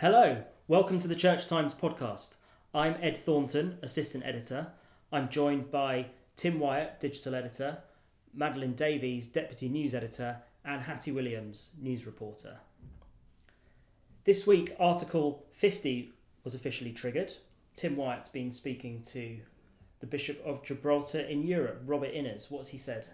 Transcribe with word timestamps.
Hello, 0.00 0.44
welcome 0.66 0.96
to 0.96 1.08
the 1.08 1.14
Church 1.14 1.46
Times 1.46 1.74
podcast. 1.74 2.36
I'm 2.72 2.96
Ed 3.02 3.18
Thornton, 3.18 3.76
assistant 3.82 4.24
editor. 4.24 4.68
I'm 5.12 5.28
joined 5.28 5.70
by 5.70 6.06
Tim 6.36 6.58
Wyatt, 6.58 6.98
digital 7.00 7.34
editor, 7.34 7.82
Madeline 8.32 8.72
Davies, 8.72 9.26
deputy 9.28 9.68
news 9.68 9.94
editor, 9.94 10.38
and 10.64 10.80
Hattie 10.80 11.12
Williams, 11.12 11.72
news 11.78 12.06
reporter. 12.06 12.60
This 14.24 14.46
week, 14.46 14.74
Article 14.80 15.44
50 15.52 16.14
was 16.44 16.54
officially 16.54 16.92
triggered. 16.92 17.34
Tim 17.76 17.94
Wyatt's 17.94 18.30
been 18.30 18.50
speaking 18.50 19.02
to 19.02 19.40
the 19.98 20.06
Bishop 20.06 20.42
of 20.46 20.64
Gibraltar 20.64 21.20
in 21.20 21.42
Europe, 21.42 21.82
Robert 21.84 22.14
Innes. 22.14 22.46
What's 22.48 22.70
he 22.70 22.78
said? 22.78 23.06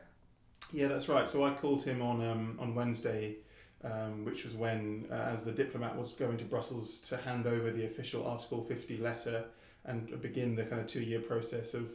Yeah, 0.72 0.86
that's 0.86 1.08
right. 1.08 1.28
So 1.28 1.44
I 1.44 1.50
called 1.50 1.82
him 1.82 2.00
on 2.00 2.24
um, 2.24 2.56
on 2.60 2.76
Wednesday, 2.76 3.38
um, 3.86 4.24
which 4.24 4.44
was 4.44 4.54
when, 4.54 5.06
uh, 5.10 5.14
as 5.14 5.44
the 5.44 5.52
diplomat 5.52 5.96
was 5.96 6.12
going 6.12 6.36
to 6.38 6.44
Brussels 6.44 6.98
to 7.00 7.16
hand 7.16 7.46
over 7.46 7.70
the 7.70 7.86
official 7.86 8.26
Article 8.26 8.62
50 8.62 8.98
letter 8.98 9.44
and 9.84 10.20
begin 10.20 10.56
the 10.56 10.64
kind 10.64 10.80
of 10.80 10.86
two 10.86 11.02
year 11.02 11.20
process 11.20 11.74
of 11.74 11.90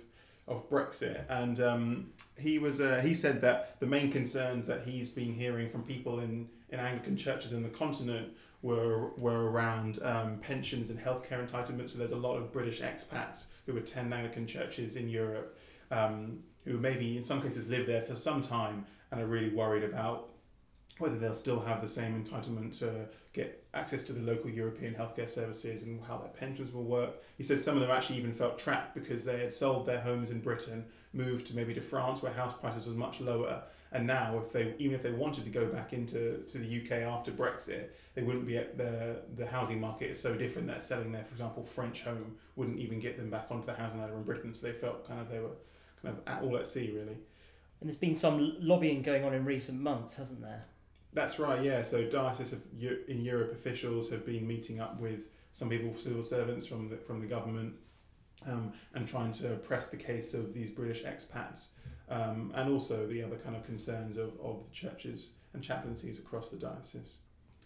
of 0.48 0.68
Brexit. 0.70 1.24
And 1.30 1.60
um, 1.60 2.10
he 2.38 2.58
was 2.58 2.82
uh, 2.82 3.02
he 3.04 3.14
said 3.14 3.42
that 3.42 3.80
the 3.80 3.86
main 3.86 4.12
concerns 4.12 4.68
that 4.68 4.88
he's 4.88 5.12
been 5.12 5.34
hearing 5.34 5.70
from 5.70 5.84
people 5.84 6.20
in, 6.20 6.50
in 6.70 6.80
Anglican 6.80 7.16
churches 7.16 7.54
in 7.54 7.64
the 7.64 7.70
continent 7.70 8.30
were 8.62 9.10
were 9.18 9.52
around 9.52 10.00
um, 10.02 10.40
pensions 10.40 10.90
and 10.90 11.00
healthcare 11.00 11.46
entitlements. 11.48 11.92
So 11.92 11.98
there's 11.98 12.12
a 12.12 12.18
lot 12.18 12.38
of 12.38 12.52
British 12.52 12.82
expats 12.82 13.46
who 13.66 13.78
attend 13.78 14.14
Anglican 14.14 14.48
churches 14.48 14.96
in 14.96 15.10
Europe. 15.10 15.58
Um, 15.92 16.44
who 16.66 16.78
maybe 16.78 17.18
in 17.18 17.24
some 17.24 17.42
cases 17.42 17.68
live 17.68 17.88
there 17.88 18.02
for 18.02 18.16
some 18.16 18.40
time 18.42 18.86
and 19.12 19.20
are 19.20 19.26
really 19.26 19.50
worried 19.50 19.84
about 19.84 20.30
whether 20.98 21.18
they'll 21.18 21.34
still 21.34 21.60
have 21.60 21.82
the 21.82 21.88
same 21.88 22.24
entitlement 22.24 22.78
to 22.80 23.08
get 23.34 23.64
access 23.74 24.04
to 24.04 24.14
the 24.14 24.22
local 24.22 24.50
European 24.50 24.94
healthcare 24.94 25.28
services 25.28 25.84
and 25.84 26.02
how 26.06 26.18
their 26.18 26.30
pensions 26.30 26.72
will 26.72 26.84
work. 26.84 27.16
He 27.38 27.44
said 27.44 27.62
some 27.62 27.76
of 27.76 27.82
them 27.82 27.92
actually 27.92 28.18
even 28.18 28.34
felt 28.34 28.60
trapped 28.60 28.94
because 28.94 29.24
they 29.24 29.40
had 29.40 29.54
sold 29.54 29.86
their 29.86 30.02
homes 30.02 30.32
in 30.32 30.42
Britain, 30.42 30.86
moved 31.14 31.48
to 31.48 31.56
maybe 31.56 31.74
to 31.74 31.82
France 31.82 32.22
where 32.22 32.34
house 32.34 32.54
prices 32.60 32.88
were 32.88 32.94
much 32.94 33.20
lower, 33.20 33.64
and 33.94 34.08
now 34.08 34.42
if 34.46 34.54
they 34.54 34.74
even 34.80 34.96
if 34.96 35.04
they 35.04 35.12
wanted 35.12 35.44
to 35.44 35.50
go 35.50 35.66
back 35.66 35.92
into 35.92 36.44
to 36.44 36.58
the 36.58 36.82
UK 36.82 37.04
after 37.04 37.32
Brexit, 37.32 37.90
they 38.16 38.24
wouldn't 38.24 38.46
be 38.46 38.58
at 38.58 38.78
the 38.78 39.22
the 39.36 39.46
housing 39.46 39.82
market 39.82 40.12
is 40.12 40.22
so 40.22 40.36
different 40.36 40.68
that 40.68 40.82
selling 40.82 41.12
their, 41.12 41.26
for 41.26 41.34
example, 41.34 41.66
French 41.66 42.02
home 42.02 42.36
wouldn't 42.56 42.80
even 42.80 43.00
get 43.00 43.18
them 43.18 43.30
back 43.30 43.48
onto 43.50 43.66
the 43.66 43.74
housing 43.74 44.00
ladder 44.00 44.16
in 44.16 44.24
Britain. 44.24 44.56
So 44.56 44.68
they 44.68 44.74
felt 44.74 45.08
kind 45.08 45.20
of 45.20 45.30
they 45.30 45.40
were 45.40 45.56
kind 46.02 46.18
of 46.18 46.28
at 46.28 46.44
all 46.44 46.58
at 46.58 46.68
sea 46.68 46.92
really. 46.94 47.18
And 47.80 47.90
there's 47.90 47.98
been 47.98 48.16
some 48.16 48.56
lobbying 48.60 49.02
going 49.02 49.26
on 49.26 49.34
in 49.34 49.44
recent 49.44 49.80
months, 49.80 50.16
hasn't 50.16 50.42
there? 50.42 50.66
That's 51.14 51.40
right, 51.40 51.62
yeah. 51.62 51.84
So 51.84 52.06
diocese 52.06 52.54
of 52.54 52.62
in 52.80 53.22
Europe 53.22 53.52
officials 53.52 54.10
have 54.12 54.26
been 54.26 54.48
meeting 54.48 54.80
up 54.80 55.00
with 55.00 55.30
some 55.52 55.70
people, 55.70 55.98
civil 55.98 56.24
servants 56.24 56.66
from 56.66 56.90
the 56.90 56.98
from 56.98 57.20
the 57.20 57.28
government, 57.28 57.74
um, 58.48 58.74
and 58.94 59.08
trying 59.08 59.32
to 59.34 59.56
press 59.58 59.88
the 59.88 59.98
case 59.98 60.34
of 60.34 60.54
these 60.54 60.70
British 60.70 61.04
expats, 61.04 61.68
um, 62.10 62.52
and 62.56 62.72
also 62.72 63.06
the 63.08 63.22
other 63.22 63.36
kind 63.38 63.56
of 63.56 63.66
concerns 63.66 64.18
of, 64.18 64.32
of 64.42 64.64
the 64.64 64.74
churches 64.74 65.32
and 65.54 65.62
chaplaincies 65.62 66.20
across 66.20 66.50
the 66.50 66.58
diocese. 66.58 67.16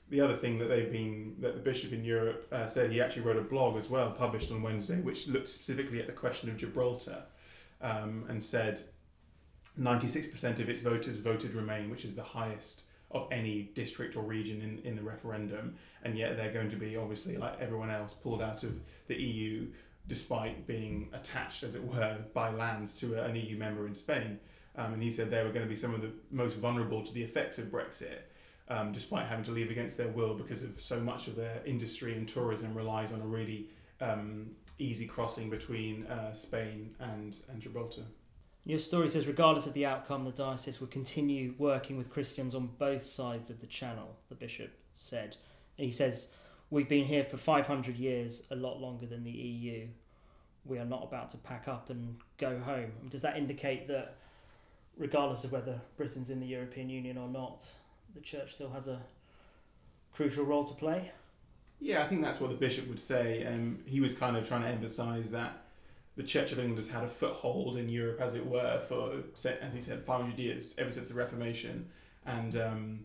The 0.09 0.21
other 0.21 0.35
thing 0.35 0.59
that 0.59 0.65
they've 0.65 0.91
been 0.91 1.35
that 1.39 1.55
the 1.55 1.61
bishop 1.61 1.91
in 1.91 2.03
Europe 2.03 2.47
uh, 2.51 2.67
said 2.67 2.91
he 2.91 3.01
actually 3.01 3.23
wrote 3.23 3.37
a 3.37 3.41
blog 3.41 3.77
as 3.77 3.89
well, 3.89 4.11
published 4.11 4.51
on 4.51 4.61
Wednesday, 4.61 4.99
which 5.01 5.27
looked 5.27 5.47
specifically 5.47 5.99
at 5.99 6.07
the 6.07 6.13
question 6.13 6.49
of 6.49 6.57
Gibraltar, 6.57 7.23
um, 7.81 8.25
and 8.29 8.43
said 8.43 8.81
96% 9.79 10.59
of 10.59 10.69
its 10.69 10.79
voters 10.79 11.17
voted 11.17 11.53
Remain, 11.53 11.89
which 11.89 12.05
is 12.05 12.15
the 12.15 12.23
highest 12.23 12.83
of 13.15 13.27
any 13.31 13.71
district 13.73 14.15
or 14.15 14.23
region 14.23 14.61
in, 14.61 14.79
in 14.87 14.95
the 14.95 15.01
referendum, 15.01 15.75
and 16.03 16.17
yet 16.17 16.37
they're 16.37 16.53
going 16.53 16.69
to 16.69 16.75
be 16.75 16.97
obviously 16.97 17.37
like 17.37 17.59
everyone 17.59 17.89
else 17.89 18.13
pulled 18.13 18.41
out 18.41 18.63
of 18.63 18.73
the 19.07 19.15
EU 19.15 19.67
despite 20.07 20.67
being 20.67 21.09
attached, 21.13 21.63
as 21.63 21.73
it 21.73 21.83
were, 21.83 22.17
by 22.33 22.51
land 22.51 22.87
to 22.95 23.19
an 23.23 23.35
EU 23.35 23.57
member 23.57 23.87
in 23.87 23.95
Spain. 23.95 24.39
Um, 24.77 24.93
and 24.93 25.01
he 25.01 25.11
said 25.11 25.31
they 25.31 25.43
were 25.43 25.51
going 25.51 25.65
to 25.65 25.69
be 25.69 25.75
some 25.75 25.93
of 25.93 26.01
the 26.01 26.11
most 26.29 26.57
vulnerable 26.57 27.01
to 27.01 27.13
the 27.13 27.23
effects 27.23 27.57
of 27.57 27.65
Brexit, 27.65 28.19
um, 28.69 28.91
despite 28.91 29.25
having 29.25 29.45
to 29.45 29.51
leave 29.51 29.71
against 29.71 29.97
their 29.97 30.09
will 30.09 30.35
because 30.35 30.61
of 30.61 30.79
so 30.79 30.99
much 30.99 31.27
of 31.27 31.35
their 31.35 31.61
industry 31.65 32.13
and 32.13 32.27
tourism 32.27 32.75
relies 32.75 33.11
on 33.11 33.21
a 33.21 33.25
really 33.25 33.67
um, 34.01 34.51
easy 34.77 35.07
crossing 35.07 35.49
between 35.49 36.05
uh, 36.07 36.33
Spain 36.33 36.93
and, 36.99 37.37
and 37.49 37.61
Gibraltar. 37.61 38.03
Your 38.67 38.79
story 38.79 39.07
says, 39.09 39.27
regardless 39.27 39.67
of 39.67 39.73
the 39.73 39.85
outcome, 39.85 40.23
the 40.23 40.31
diocese 40.31 40.79
will 40.79 40.87
continue 40.87 41.53
working 41.59 41.97
with 41.97 42.09
Christians 42.09 42.55
on 42.55 42.71
both 42.79 43.05
sides 43.05 43.51
of 43.51 43.61
the 43.61 43.67
channel, 43.67 44.17
the 44.27 44.33
bishop 44.35 44.71
said. 44.93 45.37
And 45.77 45.85
he 45.85 45.91
says, 45.91 46.29
We've 46.71 46.89
been 46.89 47.05
here 47.05 47.23
for 47.23 47.37
500 47.37 47.95
years, 47.95 48.41
a 48.49 48.55
lot 48.55 48.81
longer 48.81 49.05
than 49.05 49.23
the 49.23 49.31
EU. 49.31 49.87
We 50.65 50.79
are 50.79 50.85
not 50.85 51.03
about 51.03 51.29
to 51.29 51.37
pack 51.37 51.67
up 51.67 51.91
and 51.91 52.17
go 52.39 52.59
home. 52.59 52.91
Does 53.07 53.21
that 53.21 53.37
indicate 53.37 53.87
that, 53.87 54.15
regardless 54.97 55.43
of 55.43 55.51
whether 55.51 55.79
Britain's 55.95 56.31
in 56.31 56.39
the 56.39 56.47
European 56.47 56.89
Union 56.89 57.19
or 57.19 57.29
not, 57.29 57.71
the 58.15 58.19
church 58.19 58.55
still 58.55 58.71
has 58.71 58.87
a 58.87 58.99
crucial 60.11 60.43
role 60.43 60.63
to 60.63 60.73
play? 60.73 61.11
Yeah, 61.79 62.03
I 62.03 62.07
think 62.07 62.23
that's 62.23 62.39
what 62.39 62.49
the 62.49 62.55
bishop 62.55 62.87
would 62.87 62.99
say. 62.99 63.45
Um, 63.45 63.81
he 63.85 63.99
was 63.99 64.15
kind 64.15 64.35
of 64.35 64.47
trying 64.47 64.63
to 64.63 64.69
emphasise 64.69 65.29
that 65.29 65.65
the 66.15 66.23
Church 66.23 66.51
of 66.51 66.59
England 66.59 66.77
has 66.77 66.87
had 66.87 67.03
a 67.03 67.07
foothold 67.07 67.75
in 67.77 67.89
Europe, 67.89 68.21
as 68.21 68.35
it 68.35 68.45
were, 68.45 68.81
for 68.87 69.23
as 69.61 69.73
he 69.73 69.81
said, 69.81 70.01
500 70.01 70.39
years 70.39 70.75
ever 70.77 70.89
since 70.89 71.09
the 71.09 71.15
Reformation, 71.15 71.89
and 72.25 72.55
um, 72.55 72.99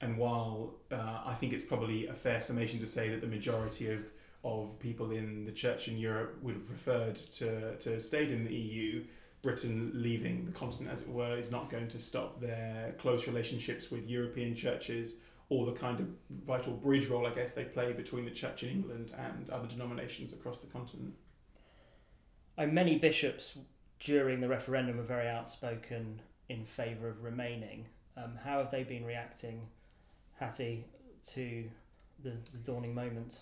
and 0.00 0.16
while 0.16 0.74
uh, 0.90 1.22
I 1.24 1.34
think 1.34 1.52
it's 1.52 1.64
probably 1.64 2.06
a 2.06 2.14
fair 2.14 2.40
summation 2.40 2.78
to 2.80 2.86
say 2.86 3.08
that 3.08 3.20
the 3.20 3.26
majority 3.26 3.92
of 3.92 4.04
of 4.44 4.78
people 4.80 5.12
in 5.12 5.44
the 5.44 5.52
church 5.52 5.88
in 5.88 5.96
Europe 5.96 6.36
would 6.42 6.54
have 6.54 6.66
preferred 6.66 7.16
to 7.32 7.76
to 7.76 8.00
stayed 8.00 8.30
in 8.30 8.44
the 8.44 8.54
EU. 8.54 9.04
Britain 9.42 9.90
leaving 9.92 10.46
the 10.46 10.52
continent, 10.52 10.92
as 10.92 11.02
it 11.02 11.08
were, 11.08 11.36
is 11.36 11.50
not 11.50 11.68
going 11.68 11.88
to 11.88 11.98
stop 11.98 12.40
their 12.40 12.94
close 12.96 13.26
relationships 13.26 13.90
with 13.90 14.08
European 14.08 14.54
churches 14.54 15.16
or 15.48 15.66
the 15.66 15.72
kind 15.72 15.98
of 15.98 16.06
vital 16.46 16.72
bridge 16.74 17.08
role, 17.08 17.26
I 17.26 17.30
guess, 17.30 17.52
they 17.52 17.64
play 17.64 17.92
between 17.92 18.24
the 18.24 18.30
church 18.30 18.62
in 18.62 18.68
England 18.68 19.12
and 19.18 19.50
other 19.50 19.66
denominations 19.66 20.32
across 20.32 20.60
the 20.60 20.68
continent 20.68 21.12
many 22.58 22.98
bishops 22.98 23.54
during 24.00 24.40
the 24.40 24.48
referendum 24.48 24.96
were 24.96 25.02
very 25.02 25.28
outspoken 25.28 26.20
in 26.48 26.64
favour 26.64 27.08
of 27.08 27.22
remaining. 27.22 27.86
Um, 28.16 28.38
how 28.42 28.58
have 28.58 28.70
they 28.70 28.82
been 28.84 29.04
reacting, 29.04 29.62
Hattie, 30.38 30.84
to 31.30 31.64
the, 32.22 32.32
the 32.52 32.58
dawning 32.64 32.94
moment? 32.94 33.40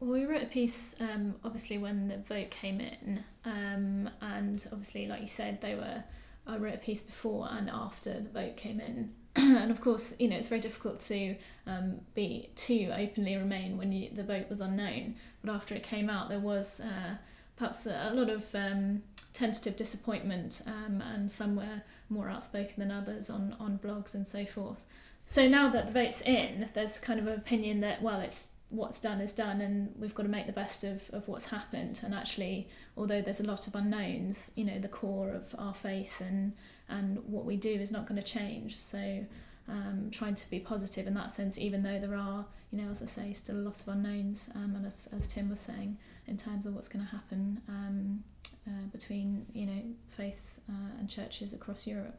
Well, 0.00 0.10
we 0.10 0.24
wrote 0.24 0.42
a 0.42 0.46
piece, 0.46 0.94
um, 0.98 1.34
obviously, 1.44 1.76
when 1.76 2.08
the 2.08 2.16
vote 2.16 2.50
came 2.50 2.80
in, 2.80 3.22
um, 3.44 4.08
and 4.22 4.66
obviously, 4.72 5.06
like 5.06 5.20
you 5.20 5.28
said, 5.28 5.60
they 5.60 5.74
were. 5.74 6.02
I 6.46 6.56
wrote 6.56 6.74
a 6.74 6.78
piece 6.78 7.02
before 7.02 7.48
and 7.50 7.68
after 7.68 8.14
the 8.14 8.30
vote 8.30 8.56
came 8.56 8.80
in, 8.80 9.12
and 9.36 9.70
of 9.70 9.80
course, 9.80 10.14
you 10.18 10.28
know, 10.28 10.36
it's 10.36 10.48
very 10.48 10.60
difficult 10.60 11.00
to 11.02 11.36
um, 11.66 12.00
be 12.14 12.50
too 12.56 12.90
openly 12.96 13.36
remain 13.36 13.76
when 13.76 13.92
you, 13.92 14.10
the 14.12 14.24
vote 14.24 14.48
was 14.48 14.60
unknown. 14.60 15.16
But 15.44 15.52
after 15.52 15.74
it 15.74 15.82
came 15.82 16.10
out, 16.10 16.28
there 16.28 16.40
was 16.40 16.80
uh, 16.80 17.16
perhaps 17.60 17.84
a, 17.84 18.10
lot 18.14 18.30
of 18.30 18.42
um, 18.54 19.02
tentative 19.34 19.76
disappointment, 19.76 20.62
um, 20.66 21.02
and 21.02 21.30
some 21.30 21.56
were 21.56 21.82
more 22.08 22.30
outspoken 22.30 22.74
than 22.78 22.90
others 22.90 23.28
on, 23.28 23.54
on 23.60 23.78
blogs 23.78 24.14
and 24.14 24.26
so 24.26 24.46
forth. 24.46 24.82
So 25.26 25.46
now 25.46 25.68
that 25.68 25.84
the 25.84 25.92
vote's 25.92 26.22
in, 26.22 26.70
there's 26.72 26.98
kind 26.98 27.20
of 27.20 27.26
an 27.26 27.34
opinion 27.34 27.80
that, 27.80 28.00
well, 28.00 28.18
it's 28.20 28.48
what's 28.70 28.98
done 28.98 29.20
is 29.20 29.34
done 29.34 29.60
and 29.60 29.92
we've 29.98 30.14
got 30.14 30.22
to 30.22 30.28
make 30.30 30.46
the 30.46 30.54
best 30.54 30.84
of, 30.84 31.02
of 31.12 31.28
what's 31.28 31.50
happened. 31.50 32.00
And 32.02 32.14
actually, 32.14 32.70
although 32.96 33.20
there's 33.20 33.40
a 33.40 33.46
lot 33.46 33.66
of 33.66 33.74
unknowns, 33.74 34.52
you 34.54 34.64
know, 34.64 34.78
the 34.78 34.88
core 34.88 35.30
of 35.30 35.54
our 35.58 35.74
faith 35.74 36.18
and, 36.20 36.54
and 36.88 37.18
what 37.26 37.44
we 37.44 37.56
do 37.56 37.72
is 37.74 37.92
not 37.92 38.06
going 38.06 38.20
to 38.20 38.26
change. 38.26 38.78
So 38.78 39.26
um, 39.68 40.08
trying 40.10 40.34
to 40.36 40.48
be 40.48 40.60
positive 40.60 41.06
in 41.06 41.12
that 41.14 41.30
sense, 41.30 41.58
even 41.58 41.82
though 41.82 41.98
there 41.98 42.16
are, 42.16 42.46
you 42.72 42.80
know, 42.80 42.90
as 42.90 43.02
I 43.02 43.06
say, 43.06 43.32
still 43.32 43.56
a 43.56 43.64
lot 43.64 43.80
of 43.80 43.88
unknowns. 43.88 44.50
Um, 44.54 44.74
and 44.76 44.86
as, 44.86 45.08
as 45.12 45.26
Tim 45.26 45.50
was 45.50 45.60
saying, 45.60 45.98
in 46.26 46.36
terms 46.36 46.66
of 46.66 46.74
what's 46.74 46.88
going 46.88 47.04
to 47.04 47.10
happen 47.10 47.60
um, 47.68 48.24
uh, 48.66 48.86
between, 48.92 49.46
you 49.52 49.66
know, 49.66 49.82
faiths 50.08 50.60
uh, 50.68 50.98
and 50.98 51.08
churches 51.08 51.52
across 51.52 51.86
Europe. 51.86 52.18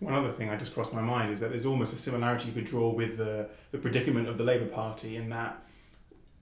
One 0.00 0.14
other 0.14 0.32
thing 0.32 0.48
I 0.48 0.56
just 0.56 0.72
crossed 0.74 0.94
my 0.94 1.02
mind 1.02 1.30
is 1.30 1.40
that 1.40 1.50
there's 1.50 1.66
almost 1.66 1.92
a 1.92 1.96
similarity 1.96 2.48
you 2.48 2.54
could 2.54 2.64
draw 2.64 2.88
with 2.88 3.18
the, 3.18 3.48
the 3.70 3.78
predicament 3.78 4.28
of 4.28 4.38
the 4.38 4.44
Labour 4.44 4.66
Party 4.66 5.16
in 5.16 5.28
that 5.28 5.62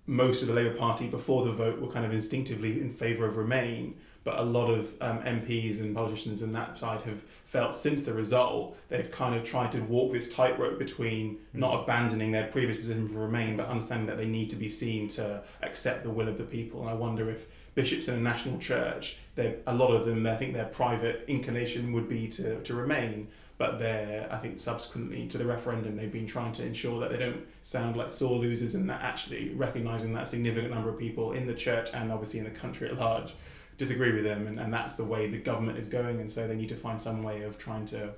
most 0.09 0.41
of 0.41 0.49
the 0.49 0.55
Labour 0.55 0.75
Party 0.75 1.07
before 1.07 1.45
the 1.45 1.53
vote 1.53 1.79
were 1.81 1.89
kind 1.89 2.07
of 2.07 2.13
instinctively 2.13 2.81
in 2.81 2.91
favour 2.91 3.27
of 3.27 3.37
Remain, 3.37 3.95
but 4.25 4.39
a 4.39 4.43
lot 4.43 4.69
of 4.69 4.95
um, 5.03 5.21
MPs 5.21 5.81
and 5.81 5.95
politicians 5.95 6.41
in 6.43 6.51
that 6.53 6.79
side 6.79 7.03
have 7.03 7.23
felt 7.45 7.75
since 7.75 8.07
the 8.07 8.13
result 8.13 8.77
they've 8.89 9.11
kind 9.11 9.35
of 9.35 9.45
tried 9.45 9.71
to 9.73 9.81
walk 9.81 10.13
this 10.13 10.33
tightrope 10.35 10.79
between 10.79 11.35
mm. 11.35 11.39
not 11.53 11.83
abandoning 11.83 12.33
their 12.33 12.47
previous 12.47 12.79
position 12.79 13.07
for 13.07 13.19
Remain, 13.19 13.59
but 13.59 13.69
understanding 13.69 14.07
that 14.07 14.17
they 14.17 14.27
need 14.27 14.49
to 14.49 14.57
be 14.57 14.69
seen 14.69 15.09
to 15.09 15.43
accept 15.63 16.05
the 16.05 16.11
will 16.11 16.29
of 16.29 16.39
the 16.39 16.45
people. 16.45 16.81
And 16.81 16.91
I 16.91 16.95
wonder 16.95 17.31
if 17.31 17.47
bishops 17.75 18.09
in 18.09 18.15
a 18.15 18.21
national 18.21 18.59
church, 18.59 19.19
a 19.37 19.75
lot 19.75 19.93
of 19.93 20.07
them, 20.07 20.27
I 20.27 20.37
think 20.37 20.55
their 20.55 20.65
private 20.65 21.25
inclination 21.29 21.93
would 21.93 22.09
be 22.09 22.29
to, 22.29 22.61
to 22.63 22.75
remain, 22.75 23.29
but 23.59 23.79
they're, 23.79 24.29
I 24.31 24.39
think, 24.39 24.61
subsequently 24.61 25.27
to 25.29 25.37
the 25.37 25.45
referendum, 25.45 25.97
they've 25.97 26.11
been 26.11 26.27
trying 26.27 26.53
to 26.53 26.65
ensure 26.65 27.01
that 27.01 27.11
they 27.11 27.19
don't 27.19 27.45
sound 27.63 27.97
like 27.97 28.09
sore 28.09 28.39
losers 28.39 28.77
and 28.77 28.89
that 28.89 29.03
actually 29.03 29.53
recognising 29.55 30.15
that 30.15 30.29
significant 30.29 30.73
number 30.73 30.89
of 30.89 30.99
people 30.99 31.33
in 31.33 31.47
the 31.47 31.55
church 31.55 31.91
and 31.93 32.13
obviously 32.13 32.39
in 32.39 32.45
the 32.45 32.51
country 32.53 32.89
at 32.89 32.97
large 32.97 33.35
disagree 33.77 34.13
with 34.13 34.25
them, 34.25 34.47
and, 34.47 34.59
and 34.59 34.73
that's 34.73 34.97
the 34.97 35.05
way 35.05 35.29
the 35.29 35.39
government 35.39 35.79
is 35.79 35.89
going, 35.89 36.21
and 36.21 36.31
so 36.31 36.47
they 36.47 36.57
need 36.57 36.69
to 36.69 36.77
find 36.77 37.01
some 37.01 37.23
way 37.23 37.43
of 37.43 37.59
trying 37.59 37.87
to 37.87 38.11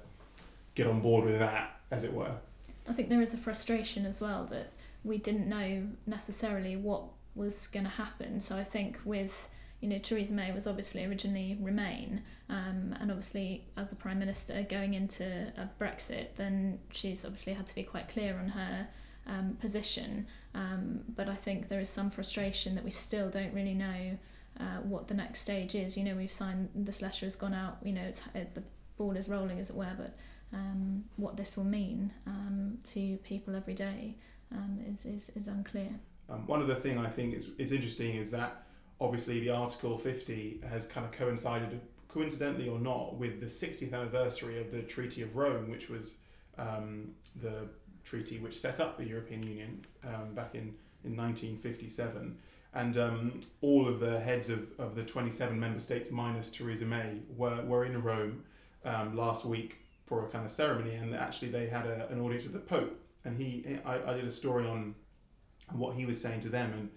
get 0.75 0.87
on 0.87 1.01
board 1.01 1.27
with 1.27 1.39
that, 1.39 1.81
as 1.91 2.03
it 2.03 2.13
were. 2.13 2.35
I 2.89 2.95
think 2.95 3.09
there 3.11 3.21
is 3.21 3.35
a 3.35 3.37
frustration 3.37 4.07
as 4.07 4.21
well 4.21 4.47
that 4.51 4.73
we 5.05 5.19
didn't 5.19 5.49
know 5.49 5.87
necessarily 6.07 6.77
what 6.77 7.05
was 7.35 7.67
going 7.67 7.85
to 7.85 7.91
happen. 7.91 8.41
So 8.41 8.57
I 8.57 8.65
think 8.65 8.99
with 9.05 9.49
you 9.81 9.89
know 9.89 9.99
Theresa 9.99 10.35
May 10.35 10.53
was 10.53 10.67
obviously 10.67 11.05
originally 11.05 11.57
Remain, 11.61 12.23
um, 12.49 12.95
and 13.01 13.11
obviously 13.11 13.65
as 13.77 13.91
the 13.91 13.97
Prime 13.97 14.19
Minister 14.19 14.67
going 14.69 14.95
into 14.95 15.25
a 15.57 15.69
Brexit, 15.83 16.37
then 16.37 16.79
she's 16.91 17.25
obviously 17.25 17.55
had 17.55 17.67
to 17.67 17.75
be 17.75 17.83
quite 17.83 18.09
clear 18.09 18.39
on 18.39 18.49
her 18.49 18.89
um, 19.27 19.57
position. 19.61 20.27
Um, 20.55 21.01
but 21.09 21.29
I 21.29 21.35
think 21.35 21.69
there 21.69 21.81
is 21.81 21.89
some 21.89 22.11
frustration 22.11 22.75
that 22.75 22.85
we 22.85 22.91
still 22.91 23.31
don't 23.31 23.55
really 23.55 23.75
know 23.75 24.19
uh, 24.59 24.81
what 24.83 25.09
the 25.09 25.15
next 25.15 25.41
stage 25.41 25.75
is. 25.75 25.97
You 25.97 26.05
know, 26.05 26.15
we've 26.17 26.33
signed 26.33 26.69
this 26.75 27.01
letter 27.01 27.27
has 27.27 27.37
gone 27.37 27.55
out. 27.55 27.79
You 27.83 27.93
know, 27.93 28.03
it's 28.03 28.23
it, 28.35 28.55
the 28.55 28.63
ball 28.99 29.17
is 29.17 29.29
rolling, 29.29 29.59
as 29.59 29.71
it 29.71 29.77
were. 29.77 29.95
But 29.97 30.17
um, 30.53 31.05
what 31.17 31.37
this 31.37 31.57
will 31.57 31.65
mean 31.65 32.13
um, 32.27 32.79
to 32.93 33.17
people 33.19 33.55
every 33.55 33.75
day 33.75 34.17
um, 34.53 34.81
is, 34.87 35.07
is 35.07 35.31
is 35.37 35.47
unclear. 35.47 35.91
One 36.47 36.63
other 36.63 36.77
thing 36.77 36.97
I 36.97 37.09
think 37.09 37.35
is, 37.35 37.51
is 37.59 37.73
interesting 37.73 38.15
is 38.15 38.31
that 38.31 38.67
obviously 39.01 39.41
the 39.41 39.51
Article 39.51 39.97
50 39.97 40.61
has 40.69 40.87
kind 40.87 41.07
of 41.07 41.13
coincided, 41.13 41.81
coincidentally 42.09 42.69
or 42.69 42.79
not, 42.79 43.17
with 43.17 43.41
the 43.41 43.47
60th 43.47 43.93
anniversary 43.93 44.61
of 44.61 44.71
the 44.71 44.83
Treaty 44.83 45.23
of 45.23 45.37
Rome, 45.37 45.71
which 45.71 45.89
was 45.89 46.17
um, 46.59 47.13
the 47.41 47.69
treaty 48.05 48.39
which 48.39 48.59
set 48.59 48.81
up 48.81 48.99
the 48.99 49.05
European 49.05 49.43
Union 49.43 49.85
um, 50.05 50.35
back 50.35 50.55
in, 50.55 50.75
in 51.05 51.17
1957. 51.17 52.37
And 52.73 52.97
um, 52.99 53.41
all 53.63 53.89
of 53.89 54.01
the 54.01 54.21
heads 54.21 54.49
of, 54.49 54.69
of 54.79 54.95
the 54.95 55.03
27 55.03 55.59
member 55.59 55.81
states, 55.81 56.11
minus 56.11 56.51
Theresa 56.51 56.85
May, 56.85 57.19
were, 57.37 57.63
were 57.63 57.85
in 57.85 58.01
Rome 58.01 58.45
um, 58.85 59.17
last 59.17 59.45
week 59.45 59.79
for 60.07 60.25
a 60.25 60.29
kind 60.29 60.45
of 60.45 60.53
ceremony. 60.53 60.95
And 60.95 61.15
actually, 61.15 61.49
they 61.49 61.67
had 61.67 61.87
a, 61.87 62.09
an 62.11 62.21
audience 62.21 62.45
with 62.45 62.53
the 62.53 62.61
Pope. 62.61 63.01
And 63.25 63.37
he, 63.37 63.79
I, 63.85 64.13
I 64.13 64.15
did 64.15 64.25
a 64.25 64.31
story 64.31 64.67
on 64.67 64.95
what 65.73 65.95
he 65.97 66.07
was 66.07 66.21
saying 66.21 66.41
to 66.41 66.49
them, 66.49 66.73
and 66.73 66.91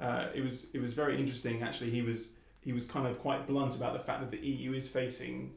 uh, 0.00 0.28
it 0.34 0.42
was 0.42 0.70
it 0.74 0.80
was 0.80 0.94
very 0.94 1.18
interesting. 1.18 1.62
Actually, 1.62 1.90
he 1.90 2.02
was 2.02 2.32
he 2.60 2.72
was 2.72 2.84
kind 2.84 3.06
of 3.06 3.18
quite 3.18 3.46
blunt 3.46 3.76
about 3.76 3.92
the 3.92 3.98
fact 3.98 4.20
that 4.20 4.30
the 4.30 4.46
EU 4.46 4.72
is 4.72 4.88
facing 4.88 5.52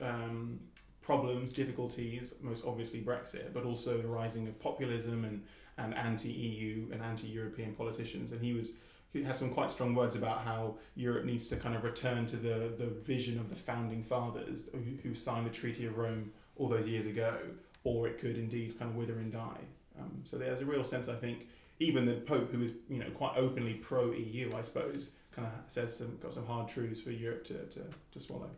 um, 0.00 0.60
problems, 1.02 1.52
difficulties, 1.52 2.34
most 2.40 2.64
obviously 2.64 3.00
Brexit, 3.00 3.52
but 3.52 3.64
also 3.64 3.98
the 3.98 4.08
rising 4.08 4.48
of 4.48 4.58
populism 4.58 5.24
and 5.24 5.42
and 5.76 5.94
anti-EU 5.94 6.86
and 6.92 7.02
anti-European 7.02 7.74
politicians. 7.74 8.32
And 8.32 8.40
he 8.40 8.52
was 8.52 8.72
he 9.12 9.22
has 9.22 9.38
some 9.38 9.50
quite 9.50 9.70
strong 9.70 9.94
words 9.94 10.16
about 10.16 10.44
how 10.44 10.76
Europe 10.96 11.24
needs 11.24 11.48
to 11.48 11.56
kind 11.56 11.76
of 11.76 11.84
return 11.84 12.26
to 12.26 12.36
the 12.36 12.72
the 12.76 12.86
vision 12.86 13.38
of 13.38 13.48
the 13.48 13.56
founding 13.56 14.02
fathers 14.02 14.68
who, 14.72 15.08
who 15.08 15.14
signed 15.14 15.46
the 15.46 15.50
Treaty 15.50 15.86
of 15.86 15.96
Rome 15.96 16.32
all 16.56 16.68
those 16.68 16.88
years 16.88 17.06
ago, 17.06 17.36
or 17.84 18.08
it 18.08 18.18
could 18.18 18.36
indeed 18.36 18.78
kind 18.78 18.90
of 18.90 18.96
wither 18.96 19.14
and 19.14 19.32
die. 19.32 19.60
Um, 19.98 20.20
so 20.24 20.36
there's 20.36 20.60
a 20.60 20.64
real 20.64 20.82
sense, 20.82 21.08
I 21.08 21.14
think, 21.14 21.46
even 21.84 22.06
the 22.06 22.14
Pope, 22.14 22.52
who 22.52 22.62
is 22.62 22.72
you 22.88 22.98
know 22.98 23.10
quite 23.10 23.36
openly 23.36 23.74
pro 23.74 24.12
EU, 24.12 24.52
I 24.54 24.62
suppose, 24.62 25.10
kind 25.32 25.46
of 25.46 25.52
says 25.66 25.96
some 25.96 26.18
got 26.22 26.34
some 26.34 26.46
hard 26.46 26.68
truths 26.68 27.00
for 27.00 27.10
Europe 27.10 27.44
to, 27.44 27.64
to, 27.66 27.80
to 28.12 28.20
swallow. 28.20 28.50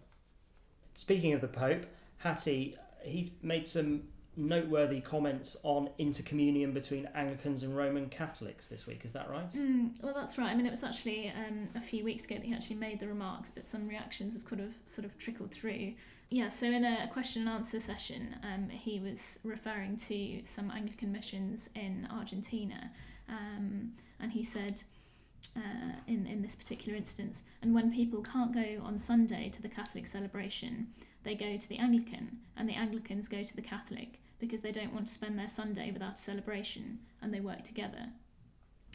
Speaking 0.94 1.32
of 1.32 1.40
the 1.40 1.48
Pope, 1.48 1.86
Hattie, 2.18 2.76
he's 3.02 3.30
made 3.42 3.66
some 3.66 4.04
noteworthy 4.36 5.00
comments 5.00 5.56
on 5.62 5.88
intercommunion 5.98 6.74
between 6.74 7.08
Anglicans 7.14 7.62
and 7.62 7.76
Roman 7.76 8.08
Catholics 8.08 8.68
this 8.68 8.86
week. 8.86 9.04
Is 9.04 9.12
that 9.12 9.30
right? 9.30 9.46
Mm, 9.46 9.92
well, 10.02 10.14
that's 10.14 10.36
right. 10.36 10.50
I 10.50 10.54
mean, 10.54 10.66
it 10.66 10.70
was 10.70 10.84
actually 10.84 11.32
um, 11.36 11.68
a 11.74 11.80
few 11.80 12.04
weeks 12.04 12.24
ago 12.26 12.36
that 12.36 12.44
he 12.44 12.52
actually 12.52 12.76
made 12.76 13.00
the 13.00 13.08
remarks, 13.08 13.50
but 13.50 13.66
some 13.66 13.88
reactions 13.88 14.34
have 14.34 14.44
kind 14.44 14.60
of 14.60 14.74
sort 14.84 15.06
of 15.06 15.16
trickled 15.18 15.52
through. 15.52 15.94
Yeah, 16.28 16.48
so 16.48 16.66
in 16.66 16.84
a 16.84 17.08
question 17.12 17.42
and 17.42 17.50
answer 17.50 17.78
session, 17.78 18.34
um, 18.42 18.68
he 18.68 18.98
was 18.98 19.38
referring 19.44 19.96
to 20.08 20.40
some 20.44 20.72
Anglican 20.72 21.12
missions 21.12 21.70
in 21.74 22.08
Argentina, 22.10 22.90
um, 23.28 23.92
and 24.18 24.32
he 24.32 24.42
said, 24.42 24.82
uh, 25.56 26.00
in, 26.08 26.26
in 26.26 26.42
this 26.42 26.56
particular 26.56 26.96
instance, 26.96 27.44
and 27.62 27.74
when 27.74 27.92
people 27.92 28.22
can't 28.22 28.52
go 28.52 28.82
on 28.82 28.98
Sunday 28.98 29.48
to 29.50 29.62
the 29.62 29.68
Catholic 29.68 30.06
celebration, 30.08 30.88
they 31.22 31.36
go 31.36 31.56
to 31.56 31.68
the 31.68 31.78
Anglican, 31.78 32.38
and 32.56 32.68
the 32.68 32.74
Anglicans 32.74 33.28
go 33.28 33.44
to 33.44 33.54
the 33.54 33.62
Catholic 33.62 34.20
because 34.40 34.62
they 34.62 34.72
don't 34.72 34.92
want 34.92 35.06
to 35.06 35.12
spend 35.12 35.38
their 35.38 35.48
Sunday 35.48 35.92
without 35.92 36.14
a 36.14 36.16
celebration, 36.16 36.98
and 37.22 37.32
they 37.32 37.40
work 37.40 37.62
together. 37.62 38.08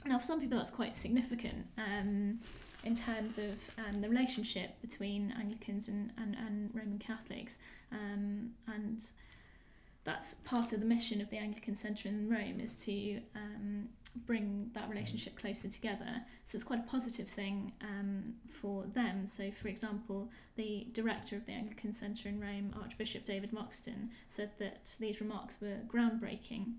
Now, 0.06 0.18
for 0.20 0.26
some 0.26 0.40
people, 0.42 0.58
that's 0.58 0.72
quite 0.72 0.96
significant. 0.96 1.68
Um, 1.78 2.40
in 2.84 2.96
terms 2.96 3.38
of 3.38 3.60
um, 3.78 4.02
the 4.02 4.10
relationship 4.10 4.82
between 4.82 5.34
Anglicans 5.40 5.88
and, 5.88 6.12
and, 6.18 6.36
and 6.36 6.72
Roman 6.74 6.98
Catholics. 6.98 7.58
Um, 7.92 8.52
and 8.68 9.04
that's 10.04 10.34
part 10.34 10.74
of 10.74 10.80
the 10.80 10.86
mission 10.86 11.22
of 11.22 11.30
the 11.30 11.38
Anglican 11.38 11.76
Centre 11.76 12.10
in 12.10 12.28
Rome 12.30 12.60
is 12.60 12.76
to 12.78 13.20
um, 13.36 13.90
bring 14.26 14.72
that 14.74 14.90
relationship 14.90 15.38
closer 15.38 15.68
together. 15.68 16.24
So 16.46 16.56
it's 16.56 16.64
quite 16.64 16.80
a 16.80 16.90
positive 16.90 17.28
thing 17.28 17.74
um, 17.82 18.34
for 18.50 18.84
them. 18.94 19.28
So, 19.28 19.52
for 19.52 19.68
example, 19.68 20.30
the 20.56 20.88
director 20.92 21.36
of 21.36 21.46
the 21.46 21.54
Anglican 21.54 21.94
Centre 21.94 22.30
in 22.30 22.40
Rome, 22.40 22.74
Archbishop 22.82 23.26
David 23.26 23.54
Moxon, 23.54 24.10
said 24.28 24.52
that 24.60 24.96
these 25.00 25.22
remarks 25.22 25.62
were 25.62 25.78
groundbreaking 25.88 26.74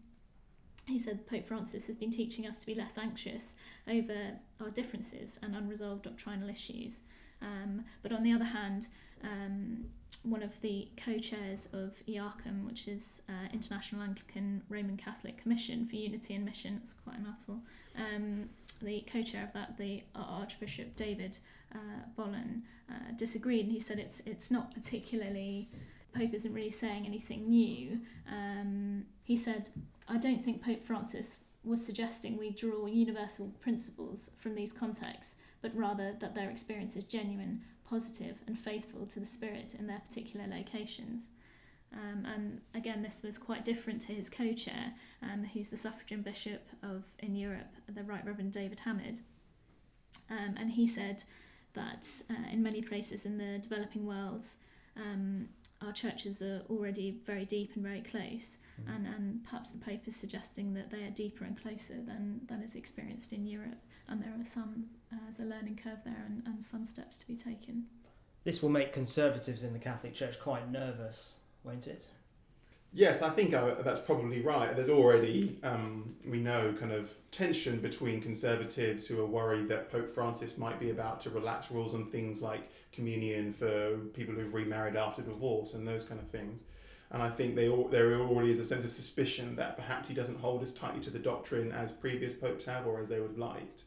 he 0.86 0.98
said 0.98 1.26
Pope 1.26 1.46
Francis 1.46 1.86
has 1.86 1.96
been 1.96 2.10
teaching 2.10 2.46
us 2.46 2.60
to 2.60 2.66
be 2.66 2.74
less 2.74 2.98
anxious 2.98 3.54
over 3.88 4.38
our 4.60 4.70
differences 4.70 5.38
and 5.42 5.54
unresolved 5.54 6.02
doctrinal 6.02 6.48
issues. 6.48 7.00
Um, 7.40 7.84
but 8.02 8.12
on 8.12 8.22
the 8.22 8.32
other 8.32 8.44
hand, 8.44 8.88
um, 9.22 9.86
one 10.22 10.42
of 10.42 10.60
the 10.60 10.88
co-chairs 10.96 11.68
of 11.72 11.94
IARCCUM, 12.08 12.64
which 12.66 12.86
is 12.88 13.22
uh, 13.28 13.48
International 13.52 14.02
Anglican 14.02 14.62
Roman 14.68 14.96
Catholic 14.96 15.38
Commission 15.38 15.86
for 15.86 15.96
Unity 15.96 16.34
and 16.34 16.44
Mission, 16.44 16.80
it's 16.82 16.94
quite 16.94 17.18
a 17.18 17.20
mouthful. 17.20 17.60
Um, 17.96 18.48
the 18.80 19.04
co-chair 19.12 19.44
of 19.44 19.52
that, 19.52 19.78
the 19.78 20.02
Archbishop 20.14 20.96
David 20.96 21.38
uh, 21.74 22.06
Bolen, 22.16 22.62
uh, 22.90 23.12
disagreed, 23.16 23.64
and 23.64 23.72
he 23.72 23.80
said 23.80 23.98
it's 23.98 24.20
it's 24.26 24.50
not 24.50 24.74
particularly 24.74 25.68
Pope 26.14 26.34
isn't 26.34 26.52
really 26.52 26.70
saying 26.70 27.06
anything 27.06 27.48
new. 27.48 28.00
Um, 28.30 29.06
he 29.24 29.36
said 29.36 29.70
I 30.08 30.18
don't 30.18 30.44
think 30.44 30.62
Pope 30.62 30.84
Francis 30.84 31.38
was 31.64 31.84
suggesting 31.84 32.36
we 32.36 32.50
draw 32.50 32.86
universal 32.86 33.52
principles 33.60 34.30
from 34.38 34.54
these 34.54 34.72
contexts, 34.72 35.36
but 35.60 35.76
rather 35.76 36.14
that 36.20 36.34
their 36.34 36.50
experience 36.50 36.96
is 36.96 37.04
genuine, 37.04 37.62
positive, 37.88 38.38
and 38.46 38.58
faithful 38.58 39.06
to 39.06 39.20
the 39.20 39.26
Spirit 39.26 39.74
in 39.78 39.86
their 39.86 40.00
particular 40.00 40.46
locations. 40.46 41.28
Um, 41.92 42.24
and 42.24 42.60
again, 42.74 43.02
this 43.02 43.22
was 43.22 43.38
quite 43.38 43.64
different 43.64 44.00
to 44.02 44.12
his 44.12 44.30
co-chair, 44.30 44.94
um, 45.22 45.44
who's 45.44 45.68
the 45.68 45.76
suffragan 45.76 46.22
bishop 46.22 46.68
of 46.82 47.04
in 47.18 47.36
Europe, 47.36 47.74
the 47.86 48.02
Right 48.02 48.24
Reverend 48.24 48.52
David 48.52 48.80
Hamid. 48.80 49.20
Um, 50.30 50.56
and 50.58 50.72
he 50.72 50.86
said 50.86 51.24
that 51.74 52.08
uh, 52.30 52.50
in 52.50 52.62
many 52.62 52.82
places 52.82 53.26
in 53.26 53.38
the 53.38 53.58
developing 53.58 54.06
worlds, 54.06 54.56
um, 54.96 55.48
our 55.84 55.92
churches 55.92 56.42
are 56.42 56.62
already 56.70 57.18
very 57.26 57.44
deep 57.44 57.72
and 57.74 57.84
very 57.84 58.00
close, 58.00 58.58
mm. 58.80 58.94
and, 58.94 59.06
and 59.06 59.44
perhaps 59.44 59.70
the 59.70 59.78
Pope 59.78 60.06
is 60.06 60.16
suggesting 60.16 60.74
that 60.74 60.90
they 60.90 61.04
are 61.04 61.10
deeper 61.10 61.44
and 61.44 61.60
closer 61.60 61.94
than, 61.94 62.40
than 62.48 62.62
is 62.62 62.74
experienced 62.74 63.32
in 63.32 63.46
Europe, 63.46 63.80
and 64.08 64.22
there 64.22 64.32
are 64.38 64.44
some, 64.44 64.86
uh, 65.12 65.16
there's 65.24 65.40
a 65.40 65.44
learning 65.44 65.78
curve 65.82 65.98
there 66.04 66.24
and, 66.26 66.42
and 66.46 66.62
some 66.62 66.84
steps 66.84 67.18
to 67.18 67.26
be 67.26 67.36
taken. 67.36 67.84
This 68.44 68.62
will 68.62 68.70
make 68.70 68.92
conservatives 68.92 69.62
in 69.62 69.72
the 69.72 69.78
Catholic 69.78 70.14
Church 70.14 70.38
quite 70.40 70.70
nervous, 70.70 71.36
won't 71.64 71.86
it? 71.86 72.08
Yes, 72.94 73.22
I 73.22 73.30
think 73.30 73.54
uh, 73.54 73.76
that's 73.82 74.00
probably 74.00 74.42
right. 74.42 74.76
There's 74.76 74.90
already, 74.90 75.58
um, 75.62 76.14
we 76.26 76.38
know, 76.38 76.74
kind 76.78 76.92
of 76.92 77.10
tension 77.30 77.80
between 77.80 78.20
conservatives 78.20 79.06
who 79.06 79.18
are 79.20 79.26
worried 79.26 79.68
that 79.68 79.90
Pope 79.90 80.10
Francis 80.10 80.58
might 80.58 80.78
be 80.78 80.90
about 80.90 81.18
to 81.22 81.30
relax 81.30 81.70
rules 81.70 81.94
on 81.94 82.10
things 82.10 82.42
like 82.42 82.70
communion 82.92 83.50
for 83.50 83.96
people 84.12 84.34
who've 84.34 84.52
remarried 84.52 84.94
after 84.94 85.22
divorce 85.22 85.72
and 85.72 85.88
those 85.88 86.04
kind 86.04 86.20
of 86.20 86.28
things. 86.28 86.64
And 87.12 87.22
I 87.22 87.30
think 87.30 87.54
they 87.54 87.70
all, 87.70 87.88
there 87.88 88.20
already 88.20 88.50
is 88.50 88.58
a 88.58 88.64
sense 88.64 88.84
of 88.84 88.90
suspicion 88.90 89.56
that 89.56 89.76
perhaps 89.76 90.08
he 90.08 90.14
doesn't 90.14 90.38
hold 90.38 90.62
as 90.62 90.74
tightly 90.74 91.00
to 91.00 91.10
the 91.10 91.18
doctrine 91.18 91.72
as 91.72 91.92
previous 91.92 92.34
popes 92.34 92.66
have 92.66 92.86
or 92.86 93.00
as 93.00 93.08
they 93.08 93.20
would 93.20 93.30
have 93.30 93.38
liked. 93.38 93.84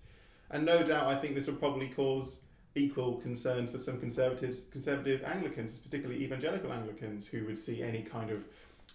And 0.50 0.66
no 0.66 0.82
doubt, 0.82 1.08
I 1.08 1.20
think 1.20 1.36
this 1.36 1.46
will 1.46 1.56
probably 1.56 1.90
cause 1.90 2.40
equal 2.74 3.16
concerns 3.18 3.70
for 3.70 3.78
some 3.78 4.00
conservatives, 4.00 4.62
conservative 4.72 5.24
Anglicans, 5.24 5.78
particularly 5.78 6.24
evangelical 6.24 6.74
Anglicans, 6.74 7.28
who 7.28 7.46
would 7.46 7.58
see 7.58 7.84
any 7.84 8.02
kind 8.02 8.32
of 8.32 8.44